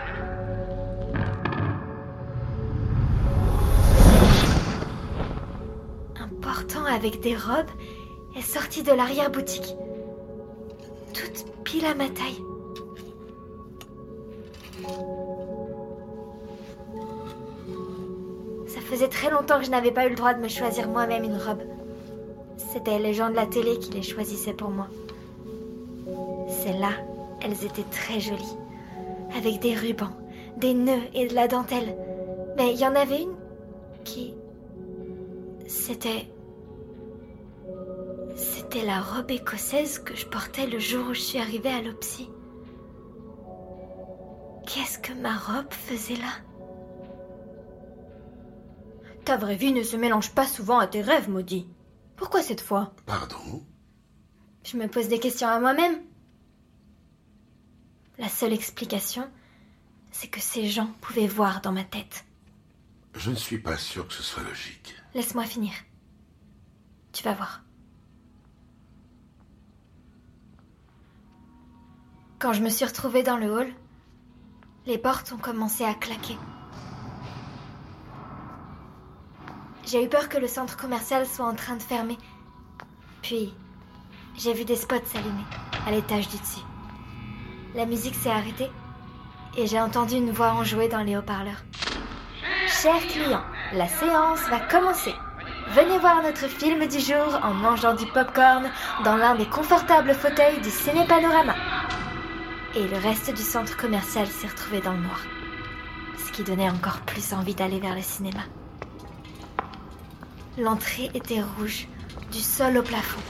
Avec 6.94 7.20
des 7.20 7.36
robes 7.36 7.70
est 8.36 8.42
sorti 8.42 8.84
de 8.84 8.92
l'arrière-boutique. 8.92 9.76
Toute 11.14 11.46
pile 11.64 11.86
à 11.86 11.94
ma 11.94 12.10
taille. 12.10 12.42
Ça 18.68 18.82
faisait 18.82 19.08
très 19.08 19.30
longtemps 19.30 19.60
que 19.60 19.66
je 19.66 19.72
n'avais 19.72 19.92
pas 19.92 20.06
eu 20.06 20.10
le 20.10 20.16
droit 20.16 20.34
de 20.34 20.42
me 20.42 20.48
choisir 20.48 20.88
moi-même 20.90 21.24
une 21.24 21.38
robe. 21.38 21.64
C'était 22.58 23.00
les 23.00 23.14
gens 23.14 23.30
de 23.30 23.36
la 23.36 23.46
télé 23.46 23.78
qui 23.78 23.92
les 23.92 24.02
choisissaient 24.02 24.54
pour 24.54 24.70
moi. 24.70 24.88
Celles-là, 26.48 26.92
elles 27.42 27.66
étaient 27.66 27.90
très 27.92 28.20
jolies, 28.20 28.58
avec 29.36 29.60
des 29.60 29.76
rubans, 29.76 30.16
des 30.58 30.74
nœuds 30.74 31.10
et 31.14 31.28
de 31.28 31.36
la 31.36 31.48
dentelle. 31.48 31.96
Mais 32.58 32.74
il 32.74 32.80
y 32.80 32.88
en 32.88 32.96
avait 32.96 33.24
une 33.24 33.36
qui... 34.04 34.34
C'était... 35.68 36.28
C'était 38.74 38.88
la 38.88 39.02
robe 39.02 39.30
écossaise 39.30 40.00
que 40.00 40.16
je 40.16 40.26
portais 40.26 40.66
le 40.66 40.80
jour 40.80 41.10
où 41.10 41.14
je 41.14 41.20
suis 41.20 41.38
arrivée 41.38 41.70
à 41.70 41.80
l'Opsy. 41.80 42.28
Qu'est-ce 44.66 44.98
que 44.98 45.14
ma 45.14 45.38
robe 45.38 45.72
faisait 45.72 46.16
là? 46.16 46.32
Ta 49.26 49.38
vraie 49.38 49.58
vie 49.58 49.74
ne 49.74 49.84
se 49.84 49.96
mélange 49.96 50.34
pas 50.34 50.48
souvent 50.48 50.80
à 50.80 50.88
tes 50.88 51.04
rêves, 51.04 51.30
maudit. 51.30 51.68
Pourquoi 52.16 52.42
cette 52.42 52.62
fois? 52.62 52.96
Pardon? 53.06 53.64
Je 54.64 54.76
me 54.78 54.88
pose 54.88 55.08
des 55.08 55.20
questions 55.20 55.50
à 55.50 55.60
moi-même. 55.60 56.02
La 58.18 58.28
seule 58.28 58.54
explication, 58.54 59.30
c'est 60.10 60.30
que 60.30 60.42
ces 60.42 60.68
gens 60.68 60.92
pouvaient 61.00 61.28
voir 61.28 61.62
dans 61.62 61.74
ma 61.74 61.84
tête. 61.84 62.26
Je 63.14 63.30
ne 63.30 63.36
suis 63.36 63.60
pas 63.60 63.78
sûr 63.78 64.08
que 64.08 64.16
ce 64.16 64.24
soit 64.24 64.42
logique. 64.42 64.96
Laisse-moi 65.14 65.46
finir. 65.46 65.74
Tu 67.12 67.22
vas 67.22 67.36
voir. 67.36 67.64
Quand 72.44 72.52
je 72.52 72.62
me 72.62 72.68
suis 72.68 72.84
retrouvée 72.84 73.24
dans 73.24 73.38
le 73.38 73.50
hall, 73.50 73.72
les 74.86 74.98
portes 74.98 75.32
ont 75.32 75.38
commencé 75.38 75.86
à 75.86 75.94
claquer. 75.94 76.36
J'ai 79.86 80.04
eu 80.04 80.10
peur 80.10 80.28
que 80.28 80.38
le 80.38 80.50
centre 80.50 80.76
commercial 80.76 81.26
soit 81.26 81.46
en 81.46 81.56
train 81.56 81.78
de 81.78 81.82
fermer. 81.82 82.18
Puis, 83.22 83.54
j'ai 84.36 84.52
vu 84.52 84.66
des 84.66 84.76
spots 84.76 85.06
s'allumer 85.06 85.46
à 85.88 85.92
l'étage 85.92 86.28
du 86.28 86.38
dessus. 86.38 86.66
La 87.76 87.86
musique 87.86 88.16
s'est 88.16 88.30
arrêtée 88.30 88.70
et 89.56 89.66
j'ai 89.66 89.80
entendu 89.80 90.16
une 90.16 90.32
voix 90.32 90.52
enjouée 90.52 90.90
dans 90.90 91.04
les 91.04 91.16
haut-parleurs. 91.16 91.64
Chers 92.68 93.08
clients, 93.08 93.46
la 93.72 93.88
séance 93.88 94.42
va 94.50 94.60
commencer. 94.60 95.16
Venez 95.70 95.98
voir 95.98 96.22
notre 96.22 96.50
film 96.50 96.86
du 96.88 97.00
jour 97.00 97.40
en 97.42 97.54
mangeant 97.54 97.96
du 97.96 98.06
popcorn 98.08 98.70
dans 99.06 99.16
l'un 99.16 99.36
des 99.36 99.48
confortables 99.48 100.14
fauteuils 100.14 100.60
du 100.60 100.70
Ciné 100.70 101.08
Panorama. 101.08 101.56
Et 102.76 102.88
le 102.88 102.98
reste 102.98 103.32
du 103.32 103.44
centre 103.44 103.78
commercial 103.78 104.26
s'est 104.26 104.48
retrouvé 104.48 104.82
dans 104.82 104.94
le 104.94 105.02
noir. 105.02 105.22
Ce 106.18 106.32
qui 106.32 106.44
donnait 106.44 106.70
encore 106.70 107.02
plus 107.02 107.34
envie 107.34 107.54
d'aller 107.54 107.80
vers 107.80 107.94
le 107.94 108.02
cinéma. 108.02 108.42
L'entrée 110.58 111.12
était 111.14 111.42
rouge, 111.42 111.88
du 112.32 112.40
sol 112.40 112.78
au 112.78 112.82
plafond. 112.82 113.22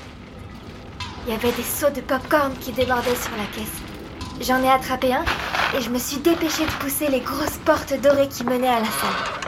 Il 1.26 1.34
y 1.34 1.36
avait 1.36 1.52
des 1.52 1.64
seaux 1.64 1.90
de 1.90 2.00
popcorn 2.02 2.54
qui 2.62 2.72
débordaient 2.72 3.16
sur 3.16 3.36
la 3.36 3.46
caisse. 3.46 3.82
J'en 4.42 4.64
ai 4.64 4.70
attrapé 4.70 5.14
un 5.14 5.26
et 5.78 5.82
je 5.82 5.90
me 5.90 6.00
suis 6.00 6.18
dépêchée 6.18 6.66
de 6.66 6.72
pousser 6.80 7.10
les 7.10 7.20
grosses 7.20 7.60
portes 7.66 7.94
dorées 8.02 8.30
qui 8.30 8.46
menaient 8.46 8.68
à 8.68 8.80
la 8.80 8.86
salle. 8.86 9.44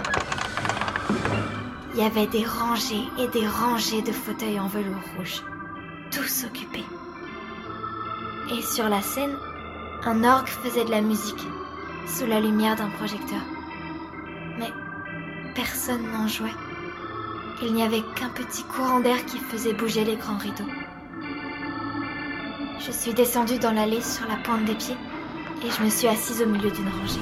Il 1.94 2.02
y 2.02 2.06
avait 2.06 2.28
des 2.28 2.46
rangées 2.46 3.04
et 3.18 3.28
des 3.30 3.48
rangées 3.48 4.02
de 4.02 4.12
fauteuils 4.12 4.60
en 4.60 4.68
velours 4.68 5.02
rouge, 5.16 5.42
tous 6.12 6.46
occupés. 6.46 6.84
Et 8.52 8.62
sur 8.62 8.90
la 8.90 9.02
scène, 9.02 9.36
un 10.08 10.24
orgue 10.24 10.48
faisait 10.48 10.86
de 10.86 10.92
la 10.92 11.02
musique, 11.02 11.48
sous 12.08 12.28
la 12.28 12.40
lumière 12.40 12.76
d'un 12.76 12.90
projecteur. 12.90 13.42
Mais 14.60 14.72
personne 15.56 16.04
n'en 16.12 16.28
jouait. 16.28 16.54
Il 17.64 17.74
n'y 17.74 17.82
avait 17.82 18.04
qu'un 18.16 18.30
petit 18.30 18.64
courant 18.64 19.00
d'air 19.00 19.26
qui 19.26 19.40
faisait 19.40 19.74
bouger 19.74 20.06
les 20.06 20.16
grands 20.16 20.38
rideaux. 20.38 20.70
Je 22.80 22.92
suis 22.92 23.16
descendue 23.16 23.58
dans 23.58 23.72
l'allée 23.72 24.02
sur 24.02 24.28
la 24.28 24.36
pointe 24.36 24.66
des 24.66 24.76
pieds 24.76 24.98
et 25.66 25.72
je 25.72 25.84
me 25.84 25.90
suis 25.90 26.08
assise 26.08 26.44
au 26.44 26.46
milieu 26.46 26.70
d'une 26.70 26.90
rangée. 26.90 27.20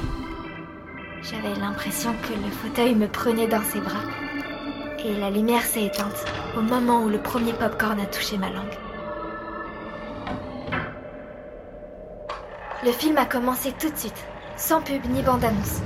J'avais 1.22 1.56
l'impression 1.58 2.13
que 2.24 2.34
le 2.34 2.52
fauteuil 2.52 2.96
me 2.96 3.08
prenait 3.08 3.48
dans 3.48 3.63
ses 3.63 3.80
bras. 3.80 4.04
Et 5.06 5.16
la 5.16 5.30
lumière 5.30 5.63
s'est 5.63 5.86
éteinte 5.86 6.25
au 6.58 6.62
moment 6.62 7.04
où 7.04 7.10
le 7.10 7.22
premier 7.22 7.54
popcorn 7.54 8.00
a 8.02 8.06
touché 8.08 8.38
ma 8.38 8.50
langue. 8.50 8.78
Le 12.86 12.92
film 12.92 13.18
a 13.18 13.25
commencé 13.25 13.72
tout 13.72 13.90
de 13.90 13.96
suite, 13.96 14.25
sans 14.58 14.82
pub 14.82 15.06
ni 15.06 15.22
bande-annonce. 15.22 15.82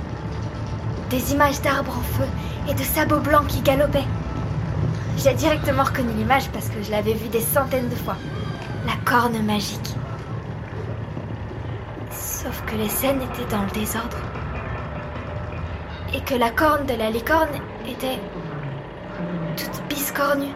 Des 1.10 1.32
images 1.32 1.60
d'arbres 1.60 1.96
en 1.96 2.02
feu 2.02 2.24
et 2.68 2.74
de 2.74 2.82
sabots 2.82 3.20
blancs 3.20 3.46
qui 3.46 3.60
galopaient. 3.60 4.06
J'ai 5.16 5.32
directement 5.34 5.84
reconnu 5.84 6.12
l'image 6.14 6.48
parce 6.48 6.68
que 6.68 6.82
je 6.82 6.90
l'avais 6.90 7.12
vue 7.12 7.28
des 7.28 7.40
centaines 7.40 7.88
de 7.88 7.94
fois. 7.94 8.16
La 8.84 8.94
corne 9.04 9.40
magique. 9.44 9.94
Sauf 12.10 12.64
que 12.66 12.74
les 12.74 12.88
scènes 12.88 13.22
étaient 13.22 13.48
dans 13.48 13.62
le 13.62 13.70
désordre. 13.70 14.18
Et 16.12 16.20
que 16.22 16.34
la 16.34 16.50
corne 16.50 16.84
de 16.86 16.94
la 16.94 17.10
licorne 17.10 17.60
était 17.86 18.18
toute 19.56 19.82
biscornue, 19.88 20.52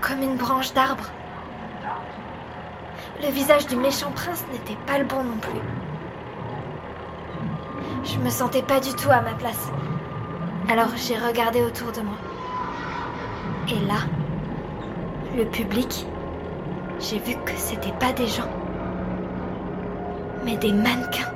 comme 0.00 0.22
une 0.22 0.36
branche 0.36 0.72
d'arbre. 0.72 1.04
Le 3.22 3.30
visage 3.30 3.66
du 3.66 3.76
méchant 3.76 4.10
prince 4.10 4.44
n'était 4.52 4.76
pas 4.86 4.98
le 4.98 5.04
bon 5.04 5.24
non 5.24 5.38
plus. 5.40 5.60
Je 8.04 8.18
me 8.18 8.28
sentais 8.28 8.62
pas 8.62 8.78
du 8.78 8.92
tout 8.94 9.10
à 9.10 9.22
ma 9.22 9.32
place. 9.32 9.70
Alors 10.68 10.90
j'ai 10.96 11.16
regardé 11.16 11.62
autour 11.62 11.92
de 11.92 12.02
moi. 12.02 12.16
Et 13.68 13.86
là, 13.86 14.00
le 15.34 15.44
public, 15.46 16.06
j'ai 17.00 17.18
vu 17.18 17.34
que 17.44 17.56
c'était 17.56 17.92
pas 17.92 18.12
des 18.12 18.26
gens, 18.26 18.50
mais 20.44 20.56
des 20.58 20.72
mannequins. 20.72 21.32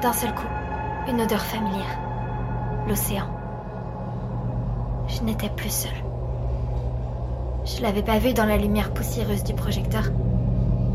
D'un 0.00 0.12
seul 0.12 0.34
coup, 0.34 0.48
une 1.08 1.20
odeur 1.20 1.42
familière. 1.42 1.98
L'océan. 2.88 3.26
Je 5.08 5.22
n'étais 5.22 5.50
plus 5.50 5.70
seule. 5.70 6.11
Je 7.64 7.80
l'avais 7.80 8.02
pas 8.02 8.18
vu 8.18 8.34
dans 8.34 8.44
la 8.44 8.56
lumière 8.56 8.92
poussiéreuse 8.92 9.44
du 9.44 9.54
projecteur, 9.54 10.10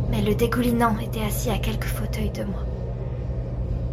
mais 0.09 0.21
le 0.21 0.35
dégoulinant 0.35 0.97
était 0.99 1.23
assis 1.23 1.49
à 1.49 1.57
quelques 1.57 1.85
fauteuils 1.85 2.31
de 2.31 2.43
moi. 2.43 2.65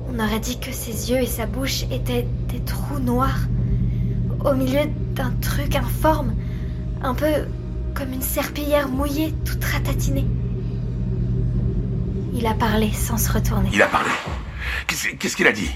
On 0.08 0.18
aurait 0.18 0.40
dit 0.40 0.58
que 0.58 0.72
ses 0.72 1.10
yeux 1.10 1.20
et 1.20 1.26
sa 1.26 1.46
bouche 1.46 1.84
étaient 1.90 2.26
des 2.48 2.60
trous 2.60 2.98
noirs 2.98 3.38
au 4.44 4.54
milieu 4.54 4.80
d'un 5.14 5.30
truc 5.40 5.76
informe, 5.76 6.34
un 7.02 7.14
peu 7.14 7.46
comme 7.94 8.12
une 8.12 8.22
serpillière 8.22 8.88
mouillée, 8.88 9.32
toute 9.44 9.64
ratatinée. 9.64 10.26
Il 12.32 12.46
a 12.46 12.54
parlé 12.54 12.92
sans 12.92 13.16
se 13.16 13.30
retourner. 13.30 13.70
Il 13.72 13.80
a 13.80 13.86
parlé. 13.86 14.10
Qu'est-ce 14.86 15.36
qu'il 15.36 15.46
a 15.46 15.52
dit? 15.52 15.70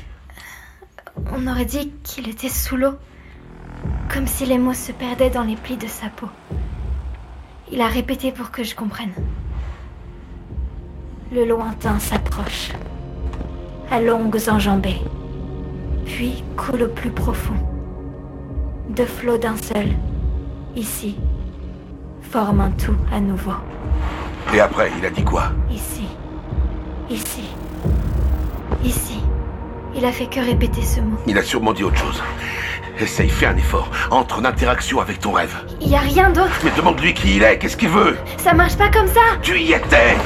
On 1.32 1.46
aurait 1.46 1.64
dit 1.64 1.92
qu'il 2.02 2.28
était 2.28 2.48
sous 2.48 2.76
l'eau, 2.76 2.94
comme 4.12 4.26
si 4.26 4.46
les 4.46 4.58
mots 4.58 4.74
se 4.74 4.92
perdaient 4.92 5.30
dans 5.30 5.44
les 5.44 5.56
plis 5.56 5.76
de 5.76 5.87
sa 5.87 6.08
peau. 6.08 6.28
Il 7.70 7.81
a 7.83 7.87
répété 7.87 8.33
pour 8.33 8.50
que 8.50 8.64
je 8.64 8.74
comprenne. 8.74 9.12
Le 11.33 11.44
lointain 11.44 11.98
s'approche, 11.98 12.70
à 13.90 14.00
longues 14.00 14.48
enjambées, 14.48 15.02
puis 16.07 16.42
coule 16.57 16.85
au 16.85 16.88
plus 16.88 17.11
profond. 17.11 17.54
Deux 18.88 19.04
flots 19.04 19.37
d'un 19.37 19.57
seul, 19.57 19.88
ici, 20.74 21.16
forment 22.22 22.62
un 22.62 22.70
tout 22.70 22.96
à 23.12 23.20
nouveau. 23.20 23.52
Et 24.54 24.61
après, 24.61 24.90
il 24.98 25.04
a 25.04 25.11
dit 25.11 25.24
quoi? 25.24 25.52
Ici, 25.70 26.07
ici, 27.11 27.44
ici. 28.83 29.20
Il 29.94 30.04
a 30.04 30.12
fait 30.12 30.26
que 30.26 30.40
répéter 30.40 30.83
ce 30.83 31.00
mot. 31.00 31.18
Il 31.26 31.37
a 31.37 31.42
sûrement 31.42 31.72
dit 31.72 31.83
autre 31.85 31.96
chose. 31.96 32.22
Essaye, 33.00 33.28
fais 33.28 33.46
un 33.46 33.56
effort. 33.56 33.90
Entre 34.11 34.40
en 34.40 34.44
interaction 34.44 35.00
avec 35.00 35.20
ton 35.20 35.32
rêve. 35.32 35.54
Il 35.80 35.88
y 35.88 35.94
a 35.94 36.00
rien 36.00 36.30
d'autre. 36.30 36.50
Mais 36.64 36.70
demande-lui 36.76 37.14
qui 37.14 37.37
il 37.37 37.42
est, 37.42 37.58
qu'est-ce 37.58 37.76
qu'il 37.76 37.88
veut 37.90 38.18
Ça 38.42 38.52
marche 38.54 38.76
pas 38.76 38.88
comme 38.90 39.06
ça. 39.06 39.20
Tu 39.42 39.58
y 39.61 39.72
étais 39.72 40.16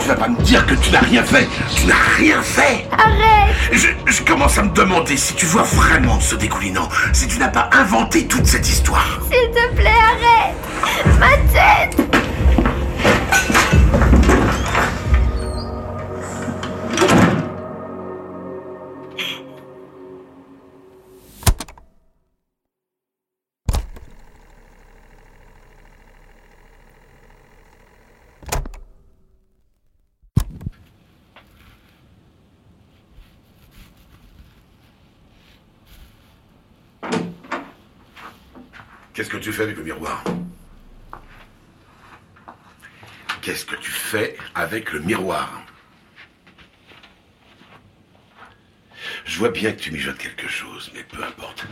Tu 0.00 0.08
vas 0.08 0.16
pas 0.16 0.28
me 0.28 0.40
dire 0.42 0.66
que 0.66 0.74
tu 0.74 0.90
n'as 0.90 1.00
rien 1.00 1.22
fait 1.22 1.46
Tu 1.76 1.86
n'as 1.86 1.94
rien 2.16 2.42
fait 2.42 2.86
Arrête 2.92 3.54
je, 3.72 3.88
je 4.06 4.22
commence 4.22 4.58
à 4.58 4.62
me 4.62 4.70
demander 4.70 5.16
si 5.16 5.34
tu 5.34 5.46
vois 5.46 5.62
vraiment 5.62 6.18
ce 6.20 6.34
dégoulinant, 6.36 6.88
si 7.12 7.28
tu 7.28 7.38
n'as 7.38 7.48
pas 7.48 7.68
inventé 7.72 8.26
toute 8.26 8.46
cette 8.46 8.66
histoire. 8.68 9.20
S'il 9.30 9.50
te 9.50 9.74
plaît, 9.76 9.90
arrête 9.90 11.18
Ma 11.20 11.27
Qu'est-ce 39.18 39.30
que 39.30 39.36
tu 39.36 39.52
fais 39.52 39.64
avec 39.64 39.76
le 39.76 39.82
miroir 39.82 40.22
Qu'est-ce 43.42 43.64
que 43.64 43.74
tu 43.74 43.90
fais 43.90 44.38
avec 44.54 44.92
le 44.92 45.00
miroir 45.00 45.60
Je 49.24 49.38
vois 49.40 49.48
bien 49.48 49.72
que 49.72 49.80
tu 49.80 49.90
mijotes 49.90 50.18
quelque 50.18 50.46
chose, 50.46 50.92
mais 50.94 51.02
peu 51.02 51.24
importe. 51.24 51.66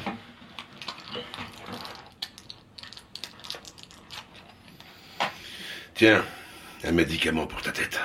Tiens, 5.94 6.24
un 6.82 6.90
médicament 6.90 7.46
pour 7.46 7.62
ta 7.62 7.70
tête. 7.70 8.00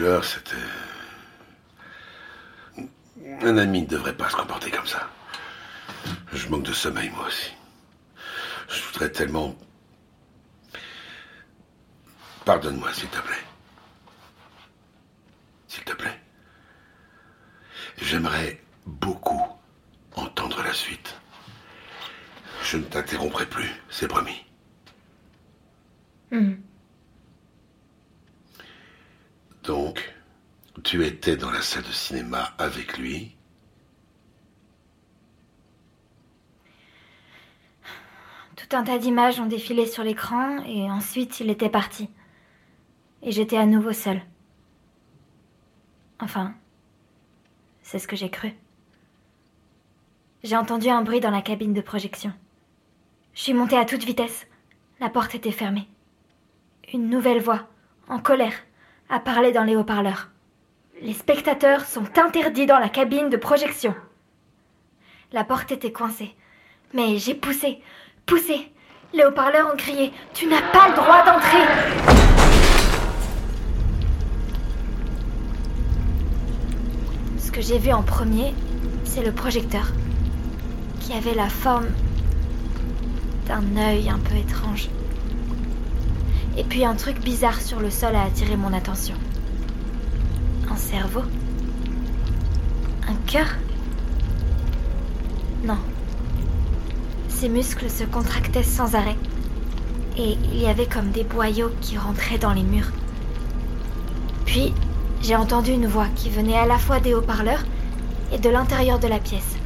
l'heure, 0.00 0.24
c'était... 0.24 0.69
Un 3.42 3.56
ami 3.58 3.82
ne 3.82 3.86
devrait 3.86 4.16
pas 4.16 4.30
se 4.30 4.36
comporter 4.36 4.70
comme 4.70 4.86
ça. 4.86 5.08
Je 6.32 6.48
manque 6.48 6.62
de 6.62 6.72
sommeil, 6.72 7.10
moi 7.10 7.26
aussi. 7.26 7.52
Je 8.68 8.82
voudrais 8.82 9.10
tellement... 9.10 9.54
Pardonne-moi, 12.44 12.92
s'il 12.92 13.08
te 13.08 13.20
plaît. 13.20 13.44
S'il 15.68 15.84
te 15.84 15.92
plaît. 15.92 16.20
J'aimerais 17.98 18.60
beaucoup 18.86 19.42
entendre 20.14 20.62
la 20.62 20.72
suite. 20.72 21.16
Je 22.62 22.76
ne 22.78 22.84
t'interromprai 22.84 23.46
plus, 23.46 23.70
c'est 23.90 24.08
promis. 24.08 24.44
Hmm. 26.30 26.54
Donc, 29.64 30.14
tu 30.82 31.04
étais 31.04 31.36
dans 31.36 31.50
la 31.50 31.62
salle 31.62 31.82
de 31.82 31.92
cinéma 31.92 32.54
avec 32.58 32.98
lui? 32.98 33.36
Tout 38.56 38.76
un 38.76 38.84
tas 38.84 38.98
d'images 38.98 39.40
ont 39.40 39.46
défilé 39.46 39.86
sur 39.86 40.04
l'écran 40.04 40.62
et 40.64 40.90
ensuite 40.90 41.40
il 41.40 41.50
était 41.50 41.70
parti. 41.70 42.08
Et 43.22 43.32
j'étais 43.32 43.56
à 43.56 43.66
nouveau 43.66 43.92
seule. 43.92 44.22
Enfin, 46.20 46.54
c'est 47.82 47.98
ce 47.98 48.06
que 48.08 48.16
j'ai 48.16 48.30
cru. 48.30 48.54
J'ai 50.42 50.56
entendu 50.56 50.88
un 50.88 51.02
bruit 51.02 51.20
dans 51.20 51.30
la 51.30 51.42
cabine 51.42 51.74
de 51.74 51.80
projection. 51.80 52.32
Je 53.34 53.42
suis 53.42 53.54
montée 53.54 53.76
à 53.76 53.84
toute 53.84 54.04
vitesse. 54.04 54.46
La 55.00 55.10
porte 55.10 55.34
était 55.34 55.50
fermée. 55.50 55.88
Une 56.92 57.08
nouvelle 57.08 57.40
voix, 57.40 57.68
en 58.08 58.18
colère, 58.18 58.54
a 59.08 59.20
parlé 59.20 59.52
dans 59.52 59.64
les 59.64 59.76
haut-parleurs. 59.76 60.30
Les 61.02 61.14
spectateurs 61.14 61.86
sont 61.86 62.18
interdits 62.18 62.66
dans 62.66 62.78
la 62.78 62.90
cabine 62.90 63.30
de 63.30 63.38
projection. 63.38 63.94
La 65.32 65.44
porte 65.44 65.72
était 65.72 65.92
coincée. 65.92 66.34
Mais 66.92 67.16
j'ai 67.16 67.34
poussé, 67.34 67.80
poussé. 68.26 68.70
Les 69.14 69.24
haut-parleurs 69.24 69.72
ont 69.72 69.76
crié 69.78 70.12
Tu 70.34 70.46
n'as 70.46 70.60
pas 70.60 70.90
le 70.90 70.96
droit 70.96 71.24
d'entrer 71.24 71.64
Ce 77.38 77.50
que 77.50 77.62
j'ai 77.62 77.78
vu 77.78 77.92
en 77.92 78.02
premier, 78.02 78.52
c'est 79.04 79.24
le 79.24 79.32
projecteur, 79.32 79.86
qui 81.00 81.14
avait 81.14 81.34
la 81.34 81.48
forme 81.48 81.88
d'un 83.46 83.64
œil 83.78 84.10
un 84.10 84.18
peu 84.18 84.36
étrange. 84.36 84.90
Et 86.58 86.64
puis 86.64 86.84
un 86.84 86.94
truc 86.94 87.18
bizarre 87.20 87.60
sur 87.62 87.80
le 87.80 87.88
sol 87.88 88.14
a 88.14 88.24
attiré 88.24 88.56
mon 88.56 88.74
attention. 88.74 89.14
Un 90.70 90.76
cerveau? 90.76 91.22
Un 93.08 93.14
cœur? 93.26 93.46
Non. 95.64 95.78
Ses 97.28 97.48
muscles 97.48 97.90
se 97.90 98.04
contractaient 98.04 98.62
sans 98.62 98.94
arrêt. 98.94 99.16
Et 100.16 100.36
il 100.52 100.60
y 100.60 100.66
avait 100.66 100.86
comme 100.86 101.10
des 101.10 101.24
boyaux 101.24 101.70
qui 101.80 101.98
rentraient 101.98 102.38
dans 102.38 102.52
les 102.52 102.62
murs. 102.62 102.90
Puis, 104.46 104.72
j'ai 105.22 105.36
entendu 105.36 105.72
une 105.72 105.86
voix 105.86 106.06
qui 106.14 106.30
venait 106.30 106.58
à 106.58 106.66
la 106.66 106.78
fois 106.78 107.00
des 107.00 107.14
haut-parleurs 107.14 107.64
et 108.32 108.38
de 108.38 108.48
l'intérieur 108.48 108.98
de 108.98 109.08
la 109.08 109.18
pièce. 109.18 109.56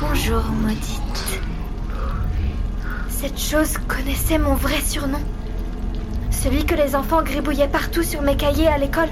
Bonjour, 0.00 0.42
maudite. 0.62 1.40
Cette 3.08 3.38
chose 3.38 3.74
connaissait 3.86 4.38
mon 4.38 4.54
vrai 4.54 4.80
surnom. 4.80 5.20
Celui 6.30 6.64
que 6.64 6.74
les 6.74 6.96
enfants 6.96 7.22
gribouillaient 7.22 7.68
partout 7.68 8.02
sur 8.02 8.22
mes 8.22 8.36
cahiers 8.36 8.68
à 8.68 8.78
l'école. 8.78 9.10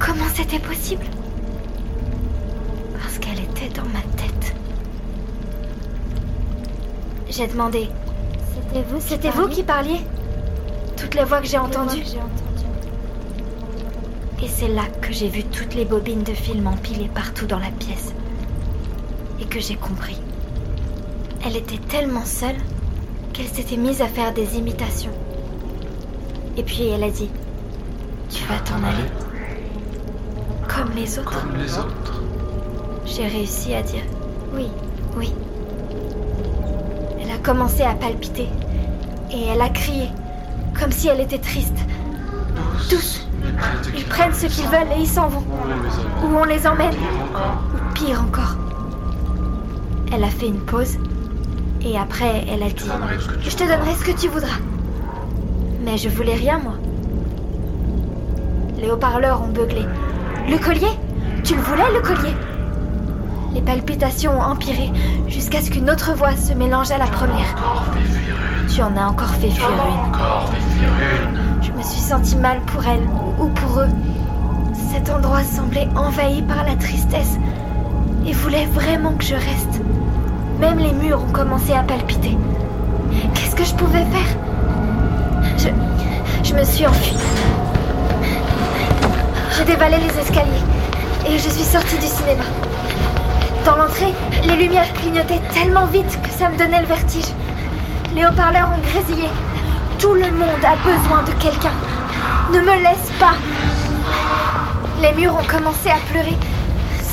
Comment 0.00 0.24
c'était 0.34 0.58
possible 0.58 1.04
Parce 2.98 3.18
qu'elle 3.18 3.38
était 3.38 3.68
dans 3.68 3.84
ma 3.84 4.00
tête. 4.16 4.54
J'ai 7.28 7.46
demandé. 7.46 7.88
C'était 8.54 8.82
vous 8.82 9.00
C'était 9.00 9.30
vous 9.30 9.48
qui 9.48 9.62
parliez 9.62 10.00
Toutes 10.96 11.14
les 11.14 11.24
voix 11.24 11.40
que 11.40 11.46
j'ai 11.46 11.58
entendues. 11.58 12.02
Et 14.42 14.48
c'est 14.48 14.68
là 14.68 14.84
que 15.02 15.12
j'ai 15.12 15.28
vu 15.28 15.44
toutes 15.44 15.74
les 15.74 15.84
bobines 15.84 16.22
de 16.22 16.32
film 16.32 16.66
empilées 16.66 17.10
partout 17.14 17.46
dans 17.46 17.58
la 17.58 17.70
pièce. 17.70 18.14
Et 19.38 19.44
que 19.44 19.60
j'ai 19.60 19.76
compris. 19.76 20.16
Elle 21.44 21.56
était 21.56 21.78
tellement 21.78 22.24
seule 22.24 22.56
qu'elle 23.34 23.48
s'était 23.48 23.76
mise 23.76 24.00
à 24.00 24.06
faire 24.06 24.32
des 24.32 24.56
imitations. 24.56 25.12
Et 26.56 26.62
puis 26.62 26.88
elle 26.88 27.04
a 27.04 27.10
dit 27.10 27.28
Tu 28.30 28.44
vas 28.44 28.58
t'en 28.60 28.82
aller 28.82 29.29
Comme 30.80 30.94
les 30.94 31.18
autres. 31.18 31.42
Comme 31.42 31.56
les 31.60 31.78
autres. 31.78 32.22
J'ai 33.04 33.26
réussi 33.26 33.74
à 33.74 33.82
dire 33.82 34.02
Oui, 34.54 34.66
oui. 35.14 35.30
Elle 37.20 37.30
a 37.30 37.36
commencé 37.36 37.82
à 37.82 37.92
palpiter. 37.92 38.48
Et 39.30 39.44
elle 39.48 39.60
a 39.60 39.68
crié. 39.68 40.08
Comme 40.78 40.90
si 40.90 41.08
elle 41.08 41.20
était 41.20 41.38
triste. 41.38 41.76
Tous. 42.88 43.26
Ils 43.94 44.04
prennent 44.04 44.32
ce 44.32 44.46
qu'ils 44.46 44.68
veulent 44.68 44.90
et 44.96 45.00
ils 45.00 45.06
s'en 45.06 45.28
vont. 45.28 45.44
Ou 46.24 46.34
on 46.34 46.44
les 46.44 46.66
emmène. 46.66 46.94
Ou 46.94 47.94
pire 47.94 48.22
encore. 48.22 48.56
Elle 50.14 50.24
a 50.24 50.30
fait 50.30 50.46
une 50.46 50.60
pause. 50.60 50.96
Et 51.82 51.98
après, 51.98 52.46
elle 52.50 52.62
a 52.62 52.70
dit 52.70 52.90
Je 53.42 53.54
te 53.54 53.64
donnerai 53.64 53.94
ce 53.96 54.04
que 54.04 54.18
tu 54.18 54.28
voudras. 54.28 54.58
Mais 55.84 55.98
je 55.98 56.08
voulais 56.08 56.36
rien, 56.36 56.58
moi. 56.58 56.74
Les 58.78 58.90
haut-parleurs 58.90 59.42
ont 59.42 59.48
beuglé. 59.48 59.84
Le 60.50 60.58
collier 60.58 60.98
Tu 61.44 61.54
le 61.54 61.62
voulais, 61.62 61.92
le 61.94 62.00
collier 62.00 62.34
Les 63.54 63.60
palpitations 63.60 64.32
ont 64.36 64.42
empiré 64.42 64.90
jusqu'à 65.28 65.60
ce 65.60 65.70
qu'une 65.70 65.88
autre 65.88 66.12
voix 66.16 66.34
se 66.34 66.52
mélange 66.54 66.90
à 66.90 66.98
la 66.98 67.06
première. 67.06 67.54
Tu 68.68 68.82
en 68.82 68.96
as 68.96 69.06
encore 69.06 69.32
fait 69.36 69.50
fuir 69.50 69.70
une. 69.70 71.62
Je 71.62 71.70
me 71.70 71.82
suis 71.82 72.00
sentie 72.00 72.34
mal 72.34 72.58
pour 72.62 72.82
elle 72.84 73.06
ou 73.40 73.46
pour 73.46 73.78
eux. 73.78 73.88
Cet 74.92 75.08
endroit 75.08 75.44
semblait 75.44 75.88
envahi 75.94 76.42
par 76.42 76.64
la 76.64 76.74
tristesse 76.74 77.38
et 78.26 78.32
voulait 78.32 78.66
vraiment 78.66 79.12
que 79.12 79.24
je 79.24 79.34
reste. 79.34 79.80
Même 80.58 80.78
les 80.78 80.92
murs 80.92 81.22
ont 81.22 81.32
commencé 81.32 81.72
à 81.74 81.84
palpiter. 81.84 82.36
Qu'est-ce 83.34 83.54
que 83.54 83.64
je 83.64 83.74
pouvais 83.74 84.04
faire? 84.06 84.36
Je, 85.58 85.68
je 86.42 86.54
me 86.54 86.64
suis 86.64 86.88
enfuie. 86.88 87.16
J'ai 89.60 89.66
dévalé 89.66 89.98
les 89.98 90.18
escaliers 90.18 90.64
et 91.28 91.32
je 91.36 91.50
suis 91.50 91.64
sortie 91.64 91.98
du 91.98 92.06
cinéma. 92.06 92.44
Dans 93.66 93.76
l'entrée, 93.76 94.14
les 94.42 94.56
lumières 94.56 94.90
clignotaient 94.94 95.42
tellement 95.52 95.84
vite 95.84 96.18
que 96.22 96.30
ça 96.30 96.48
me 96.48 96.56
donnait 96.56 96.80
le 96.80 96.86
vertige. 96.86 97.26
Les 98.14 98.24
haut-parleurs 98.24 98.70
ont 98.70 98.80
grésillé. 98.90 99.28
Tout 99.98 100.14
le 100.14 100.30
monde 100.30 100.64
a 100.64 100.76
besoin 100.76 101.24
de 101.24 101.32
quelqu'un. 101.32 101.74
Ne 102.54 102.60
me 102.60 102.82
laisse 102.82 103.10
pas. 103.18 103.34
Les 105.02 105.12
murs 105.12 105.36
ont 105.36 105.46
commencé 105.46 105.90
à 105.90 105.98
pleurer. 106.10 106.38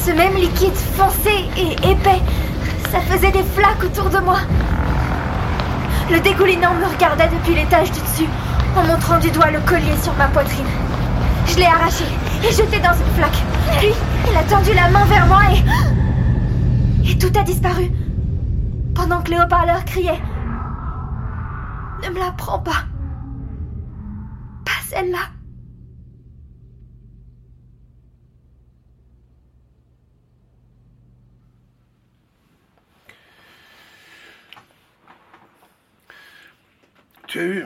Ce 0.06 0.12
même 0.12 0.36
liquide 0.36 0.78
foncé 0.96 1.50
et 1.58 1.74
épais, 1.92 2.22
ça 2.94 3.02
faisait 3.02 3.32
des 3.32 3.44
flaques 3.44 3.84
autour 3.84 4.10
de 4.10 4.20
moi. 4.20 4.38
Le 6.10 6.22
dégoulinant 6.22 6.76
me 6.76 6.86
regardait 6.86 7.28
depuis 7.28 7.56
l'étage 7.56 7.92
du 7.92 8.00
dessus, 8.00 8.30
en 8.78 8.84
montrant 8.84 9.18
du 9.18 9.32
doigt 9.32 9.52
le 9.52 9.60
collier 9.60 9.98
sur 10.02 10.14
ma 10.14 10.28
poitrine. 10.28 10.66
Je 11.46 11.58
l'ai 11.58 11.66
arraché 11.66 12.06
et 12.44 12.52
jeté 12.52 12.80
dans 12.80 12.94
une 12.94 13.14
flaque. 13.16 13.44
Puis, 13.80 13.94
il 14.30 14.36
a 14.36 14.44
tendu 14.44 14.74
la 14.74 14.90
main 14.90 15.06
vers 15.06 15.26
moi 15.28 15.42
et. 15.52 17.12
Et 17.12 17.18
tout 17.18 17.32
a 17.40 17.44
disparu. 17.44 17.90
Pendant 18.94 19.22
que 19.22 19.32
les 19.32 19.38
haut-parleurs 19.40 19.86
criaient 19.86 20.22
Ne 22.04 22.10
me 22.10 22.20
la 22.20 22.32
prends 22.32 22.60
pas. 22.60 22.86
Pas 24.66 24.72
celle-là. 24.90 25.30
Tu 37.28 37.40
as 37.40 37.44
eu. 37.44 37.66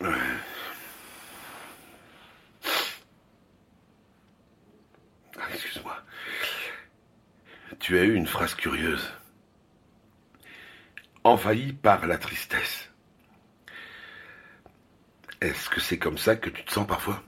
Ouais. 0.00 0.08
Ah, 5.36 5.42
Excuse-moi. 5.52 5.96
Tu 7.84 7.98
as 7.98 8.04
eu 8.04 8.14
une 8.14 8.26
phrase 8.26 8.54
curieuse. 8.54 9.12
Envahi 11.22 11.74
par 11.74 12.06
la 12.06 12.16
tristesse. 12.16 12.90
Est-ce 15.42 15.68
que 15.68 15.80
c'est 15.80 15.98
comme 15.98 16.16
ça 16.16 16.34
que 16.34 16.48
tu 16.48 16.64
te 16.64 16.72
sens 16.72 16.86
parfois? 16.86 17.22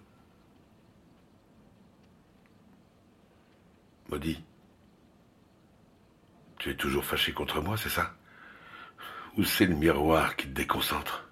Maudit. 4.08 4.42
Tu 6.58 6.70
es 6.70 6.74
toujours 6.74 7.04
fâché 7.04 7.34
contre 7.34 7.60
moi, 7.60 7.76
c'est 7.76 7.90
ça? 7.90 8.14
Ou 9.36 9.44
c'est 9.44 9.66
le 9.66 9.74
miroir 9.74 10.36
qui 10.36 10.46
te 10.46 10.54
déconcentre? 10.54 11.28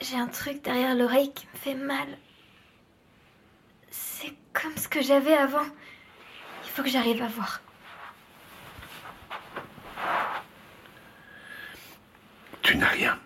J'ai 0.00 0.16
un 0.16 0.28
truc 0.28 0.62
derrière 0.62 0.94
l'oreille 0.94 1.34
qui 1.34 1.46
me 1.52 1.58
fait 1.58 1.74
mal. 1.74 2.08
C'est 3.90 4.32
comme 4.54 4.78
ce 4.78 4.88
que 4.88 5.02
j'avais 5.02 5.34
avant. 5.36 5.66
Il 6.76 6.80
faut 6.80 6.84
que 6.84 6.90
j'arrive 6.90 7.22
à 7.22 7.28
voir. 7.28 7.62
Tu 12.60 12.76
n'as 12.76 12.88
rien. 12.88 13.18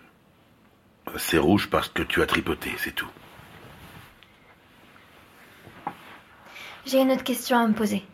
C'est 1.17 1.37
rouge 1.37 1.69
parce 1.69 1.89
que 1.89 2.01
tu 2.01 2.21
as 2.21 2.25
tripoté, 2.27 2.71
c'est 2.77 2.95
tout. 2.95 3.09
J'ai 6.85 7.01
une 7.01 7.11
autre 7.11 7.25
question 7.25 7.57
à 7.57 7.67
me 7.67 7.73
poser. 7.73 8.05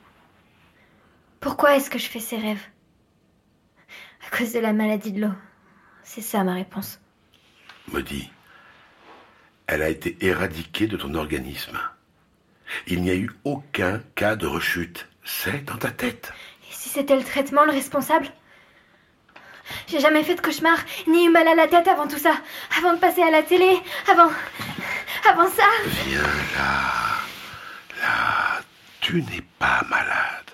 Pourquoi 1.40 1.76
est-ce 1.76 1.92
que 1.92 2.00
je 2.00 2.08
fais 2.08 2.20
ces 2.20 2.38
rêves? 2.38 2.66
À 4.26 4.36
cause 4.36 4.54
de 4.54 4.60
la 4.60 4.74
maladie 4.74 5.12
de 5.12 5.22
l'eau. 5.22 5.34
C'est 6.02 6.22
ça 6.22 6.44
ma 6.44 6.56
réponse. 6.56 7.00
Maudit, 7.92 8.32
elle 9.68 9.84
a 9.84 9.90
été 9.90 10.18
éradiquée 10.26 10.88
de 10.88 10.98
ton 10.98 11.14
organisme. 11.14 11.80
Il 12.88 13.04
n'y 13.04 13.12
a 13.12 13.16
eu 13.16 13.30
aucun 13.44 14.00
cas 14.16 14.36
de 14.36 14.48
rechute. 14.48 15.08
C'est 15.30 15.66
dans 15.66 15.78
ta 15.78 15.92
tête. 15.92 16.32
Et 16.70 16.74
si 16.74 16.88
c'était 16.88 17.18
le 17.18 17.24
traitement 17.24 17.66
le 17.66 17.72
responsable? 17.72 18.28
J'ai 19.88 20.00
jamais 20.00 20.24
fait 20.24 20.36
de 20.36 20.42
cauchemar, 20.42 20.78
ni 21.06 21.26
eu 21.26 21.30
mal 21.30 21.46
à 21.50 21.54
la 21.54 21.68
tête 21.68 21.88
avant 21.90 22.08
tout 22.08 22.18
ça. 22.18 22.34
Avant 22.78 22.94
de 22.94 22.98
passer 22.98 23.22
à 23.22 23.30
la 23.30 23.44
télé, 23.44 23.78
avant. 24.10 24.32
avant 25.30 25.50
ça. 25.52 25.68
Viens 26.06 26.22
là. 26.22 27.20
Là. 28.02 28.62
Tu 29.02 29.22
n'es 29.22 29.44
pas 29.60 29.84
malade. 29.90 30.52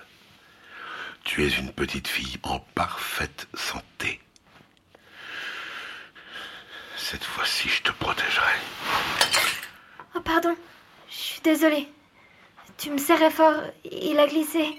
Tu 1.23 1.45
es 1.45 1.49
une 1.49 1.71
petite 1.71 2.07
fille 2.07 2.39
en 2.41 2.59
parfaite 2.59 3.47
santé. 3.53 4.19
Cette 6.97 7.23
fois-ci, 7.23 7.69
je 7.69 7.83
te 7.83 7.91
protégerai. 7.91 8.55
Oh, 10.15 10.19
pardon. 10.21 10.55
Je 11.09 11.15
suis 11.15 11.41
désolée. 11.41 11.87
Tu 12.77 12.91
me 12.91 12.97
serrais 12.97 13.31
fort. 13.31 13.61
Il 13.89 14.19
a 14.19 14.27
glissé. 14.27 14.77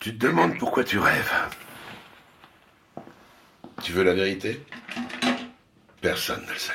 Tu 0.00 0.16
te 0.16 0.26
demandes 0.26 0.58
pourquoi 0.58 0.84
tu 0.84 0.98
rêves. 0.98 1.32
Tu 3.82 3.92
veux 3.92 4.04
la 4.04 4.14
vérité? 4.14 4.64
Personne 6.00 6.42
ne 6.44 6.52
le 6.52 6.58
sait. 6.58 6.72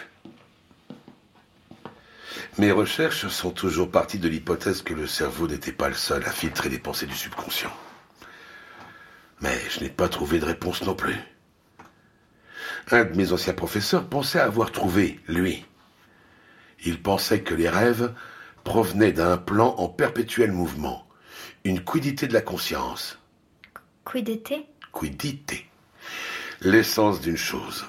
Mes 2.57 2.71
recherches 2.71 3.27
sont 3.27 3.51
toujours 3.51 3.89
parties 3.89 4.19
de 4.19 4.27
l'hypothèse 4.27 4.81
que 4.81 4.93
le 4.93 5.07
cerveau 5.07 5.47
n'était 5.47 5.71
pas 5.71 5.87
le 5.87 5.95
seul 5.95 6.25
à 6.25 6.31
filtrer 6.31 6.69
les 6.69 6.79
pensées 6.79 7.05
du 7.05 7.15
subconscient. 7.15 7.71
Mais 9.41 9.57
je 9.69 9.79
n'ai 9.79 9.89
pas 9.89 10.09
trouvé 10.09 10.39
de 10.39 10.45
réponse 10.45 10.83
non 10.83 10.95
plus. 10.95 11.15
Un 12.91 13.05
de 13.05 13.15
mes 13.15 13.31
anciens 13.31 13.53
professeurs 13.53 14.09
pensait 14.09 14.39
avoir 14.39 14.71
trouvé, 14.71 15.19
lui. 15.27 15.65
Il 16.85 17.01
pensait 17.01 17.41
que 17.41 17.53
les 17.53 17.69
rêves 17.69 18.13
provenaient 18.63 19.11
d'un 19.11 19.37
plan 19.37 19.75
en 19.77 19.87
perpétuel 19.87 20.51
mouvement, 20.51 21.07
une 21.63 21.83
quidité 21.83 22.27
de 22.27 22.33
la 22.33 22.41
conscience. 22.41 23.19
Quidité? 24.09 24.65
Quidité. 24.93 25.65
L'essence 26.61 27.21
d'une 27.21 27.37
chose. 27.37 27.85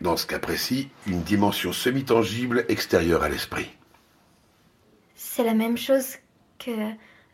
Dans 0.00 0.16
ce 0.16 0.26
cas 0.26 0.38
précis, 0.38 0.90
une 1.06 1.22
dimension 1.22 1.72
semi-tangible 1.72 2.64
extérieure 2.68 3.22
à 3.22 3.28
l'esprit. 3.28 3.70
C'est 5.14 5.44
la 5.44 5.54
même 5.54 5.78
chose 5.78 6.16
que 6.58 6.70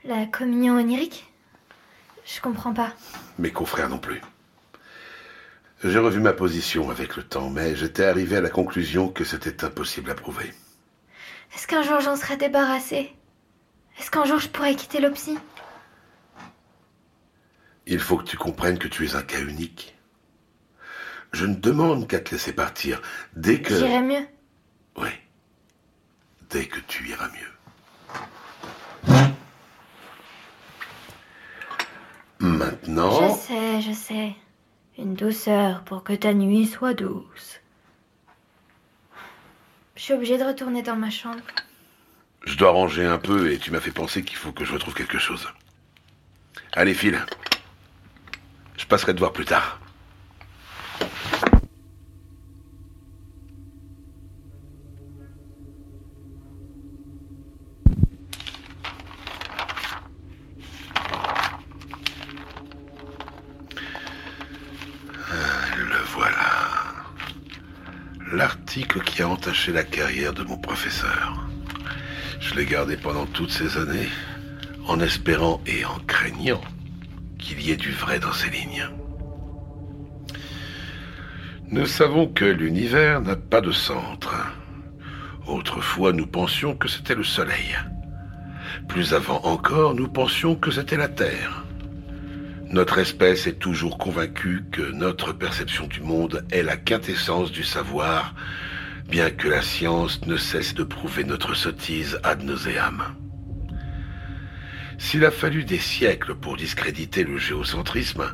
la 0.04 0.26
communion 0.26 0.76
onirique? 0.76 1.26
Je 2.24 2.40
comprends 2.40 2.74
pas. 2.74 2.92
Mes 3.38 3.50
confrères 3.50 3.88
non 3.88 3.98
plus. 3.98 4.20
J'ai 5.82 5.98
revu 5.98 6.20
ma 6.20 6.34
position 6.34 6.90
avec 6.90 7.16
le 7.16 7.22
temps, 7.22 7.48
mais 7.48 7.74
j'étais 7.74 8.04
arrivé 8.04 8.36
à 8.36 8.42
la 8.42 8.50
conclusion 8.50 9.08
que 9.08 9.24
c'était 9.24 9.64
impossible 9.64 10.10
à 10.10 10.14
prouver. 10.14 10.52
Est-ce 11.54 11.66
qu'un 11.66 11.82
jour 11.82 12.00
j'en 12.00 12.16
serai 12.16 12.36
débarrassé? 12.36 13.14
Est-ce 13.98 14.10
qu'un 14.10 14.26
jour 14.26 14.38
je 14.38 14.48
pourrai 14.48 14.76
quitter 14.76 15.00
l'opsie? 15.00 15.38
Il 17.86 17.98
faut 17.98 18.18
que 18.18 18.24
tu 18.24 18.36
comprennes 18.36 18.78
que 18.78 18.88
tu 18.88 19.06
es 19.06 19.16
un 19.16 19.22
cas 19.22 19.40
unique. 19.40 19.96
Je 21.32 21.46
ne 21.46 21.54
demande 21.54 22.06
qu'à 22.06 22.20
te 22.20 22.32
laisser 22.32 22.52
partir 22.52 23.00
dès 23.34 23.62
que... 23.62 23.74
J'irai 23.74 24.02
mieux. 24.02 24.26
Oui. 24.96 25.08
Dès 26.50 26.66
que 26.66 26.80
tu 26.80 27.08
iras 27.08 27.28
mieux. 27.28 27.52
Maintenant... 32.38 33.28
Je 33.28 33.34
sais, 33.34 33.80
je 33.80 33.92
sais. 33.92 34.34
Une 35.00 35.14
douceur 35.14 35.82
pour 35.84 36.04
que 36.04 36.12
ta 36.12 36.34
nuit 36.34 36.66
soit 36.66 36.92
douce. 36.92 37.60
Je 39.96 40.02
suis 40.02 40.12
obligée 40.12 40.36
de 40.36 40.44
retourner 40.44 40.82
dans 40.82 40.96
ma 40.96 41.08
chambre. 41.08 41.40
Je 42.44 42.54
dois 42.58 42.70
ranger 42.70 43.06
un 43.06 43.16
peu 43.16 43.50
et 43.50 43.56
tu 43.56 43.70
m'as 43.70 43.80
fait 43.80 43.92
penser 43.92 44.22
qu'il 44.22 44.36
faut 44.36 44.52
que 44.52 44.62
je 44.62 44.74
retrouve 44.74 44.92
quelque 44.92 45.16
chose. 45.16 45.48
Allez, 46.74 46.92
file. 46.92 47.18
Je 48.76 48.84
passerai 48.84 49.14
te 49.14 49.20
voir 49.20 49.32
plus 49.32 49.46
tard. 49.46 49.79
La 69.68 69.84
carrière 69.84 70.32
de 70.32 70.42
mon 70.42 70.56
professeur. 70.56 71.46
Je 72.40 72.54
l'ai 72.54 72.64
gardé 72.64 72.96
pendant 72.96 73.26
toutes 73.26 73.52
ces 73.52 73.76
années, 73.76 74.08
en 74.86 74.98
espérant 75.00 75.60
et 75.66 75.84
en 75.84 75.98
craignant 76.06 76.62
qu'il 77.38 77.60
y 77.60 77.70
ait 77.70 77.76
du 77.76 77.92
vrai 77.92 78.18
dans 78.18 78.32
ces 78.32 78.48
lignes. 78.48 78.88
Nous 81.68 81.86
savons 81.86 82.26
que 82.26 82.46
l'univers 82.46 83.20
n'a 83.20 83.36
pas 83.36 83.60
de 83.60 83.70
centre. 83.70 84.34
Autrefois, 85.46 86.12
nous 86.14 86.26
pensions 86.26 86.74
que 86.74 86.88
c'était 86.88 87.14
le 87.14 87.22
Soleil. 87.22 87.76
Plus 88.88 89.12
avant 89.14 89.40
encore, 89.44 89.94
nous 89.94 90.08
pensions 90.08 90.56
que 90.56 90.70
c'était 90.70 90.96
la 90.96 91.08
Terre. 91.08 91.64
Notre 92.70 92.98
espèce 92.98 93.46
est 93.46 93.58
toujours 93.58 93.98
convaincue 93.98 94.64
que 94.72 94.90
notre 94.90 95.32
perception 95.32 95.86
du 95.86 96.00
monde 96.00 96.44
est 96.50 96.62
la 96.62 96.76
quintessence 96.76 97.52
du 97.52 97.62
savoir, 97.62 98.34
bien 99.10 99.30
que 99.30 99.48
la 99.48 99.60
science 99.60 100.24
ne 100.26 100.36
cesse 100.36 100.72
de 100.72 100.84
prouver 100.84 101.24
notre 101.24 101.54
sottise 101.54 102.20
ad 102.22 102.44
nauseam. 102.44 103.02
S'il 104.98 105.24
a 105.24 105.32
fallu 105.32 105.64
des 105.64 105.78
siècles 105.78 106.36
pour 106.36 106.56
discréditer 106.56 107.24
le 107.24 107.36
géocentrisme, 107.36 108.24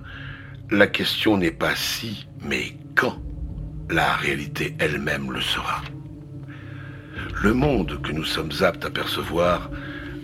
la 0.71 0.87
question 0.87 1.39
n'est 1.39 1.51
pas 1.51 1.75
si, 1.75 2.27
mais 2.43 2.77
quand 2.95 3.19
la 3.89 4.17
réalité 4.17 4.77
elle-même 4.79 5.33
le 5.33 5.41
sera. 5.41 5.83
Le 7.43 7.55
monde 7.55 8.01
que 8.03 8.13
nous 8.13 8.25
sommes 8.25 8.53
aptes 8.61 8.85
à 8.85 8.91
percevoir 8.91 9.71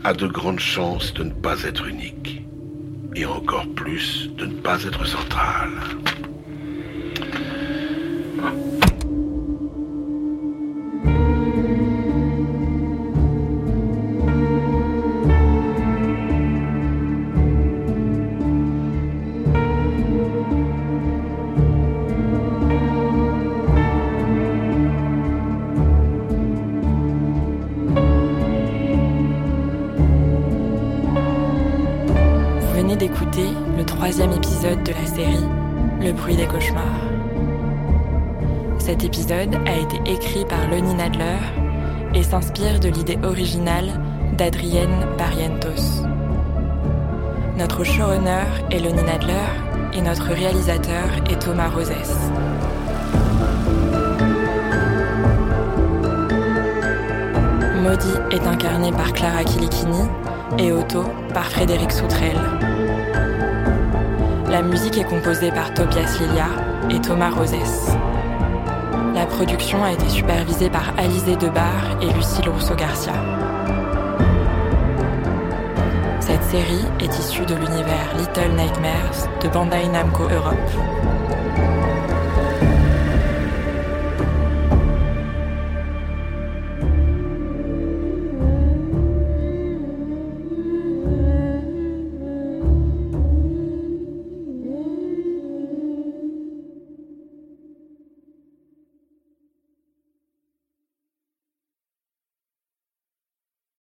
a 0.05 0.13
de 0.13 0.27
grandes 0.27 0.61
chances 0.61 1.15
de 1.15 1.25
ne 1.25 1.33
pas 1.33 1.63
être 1.63 1.87
unique, 1.87 2.43
et 3.15 3.25
encore 3.25 3.73
plus 3.75 4.31
de 4.37 4.47
ne 4.47 4.61
pas 4.61 4.83
être 4.85 5.07
central. 5.07 5.71
Originale 43.25 43.91
d'Adrienne 44.39 45.07
Barrientos. 45.19 46.05
Notre 47.59 47.85
showrunner 47.85 48.45
est 48.71 48.79
Lenny 48.79 49.03
Nadler 49.03 49.49
et 49.95 50.01
notre 50.01 50.29
réalisateur 50.33 51.05
est 51.31 51.39
Thomas 51.41 51.69
Rosès. 51.69 52.17
Maudit 57.83 58.19
est 58.31 58.47
incarné 58.47 58.93
par 58.93 59.13
Clara 59.13 59.45
Kilikini 59.45 60.09
et 60.59 60.73
Otto 60.73 61.05
par 61.35 61.47
Frédéric 61.47 61.91
Soutrel. 61.93 62.37
La 64.49 64.63
musique 64.63 64.99
est 64.99 65.05
composée 65.05 65.51
par 65.51 65.75
Tobias 65.75 66.19
Lilia 66.21 66.47
et 66.91 67.01
Thomas 67.01 67.31
Rosès. 67.31 67.97
La 69.23 69.29
production 69.29 69.85
a 69.85 69.93
été 69.93 70.09
supervisée 70.09 70.69
par 70.69 70.99
Alizé 70.99 71.37
Debar 71.37 71.97
et 72.03 72.07
Lucille 72.07 72.49
Rousseau-Garcia. 72.49 73.13
Cette 76.19 76.43
série 76.43 76.85
est 76.99 77.19
issue 77.21 77.47
de 77.47 77.55
l'univers 77.55 78.17
Little 78.19 78.51
Nightmares 78.57 79.29
de 79.41 79.47
Bandai 79.47 79.87
Namco 79.87 80.25
Europe. 80.25 81.12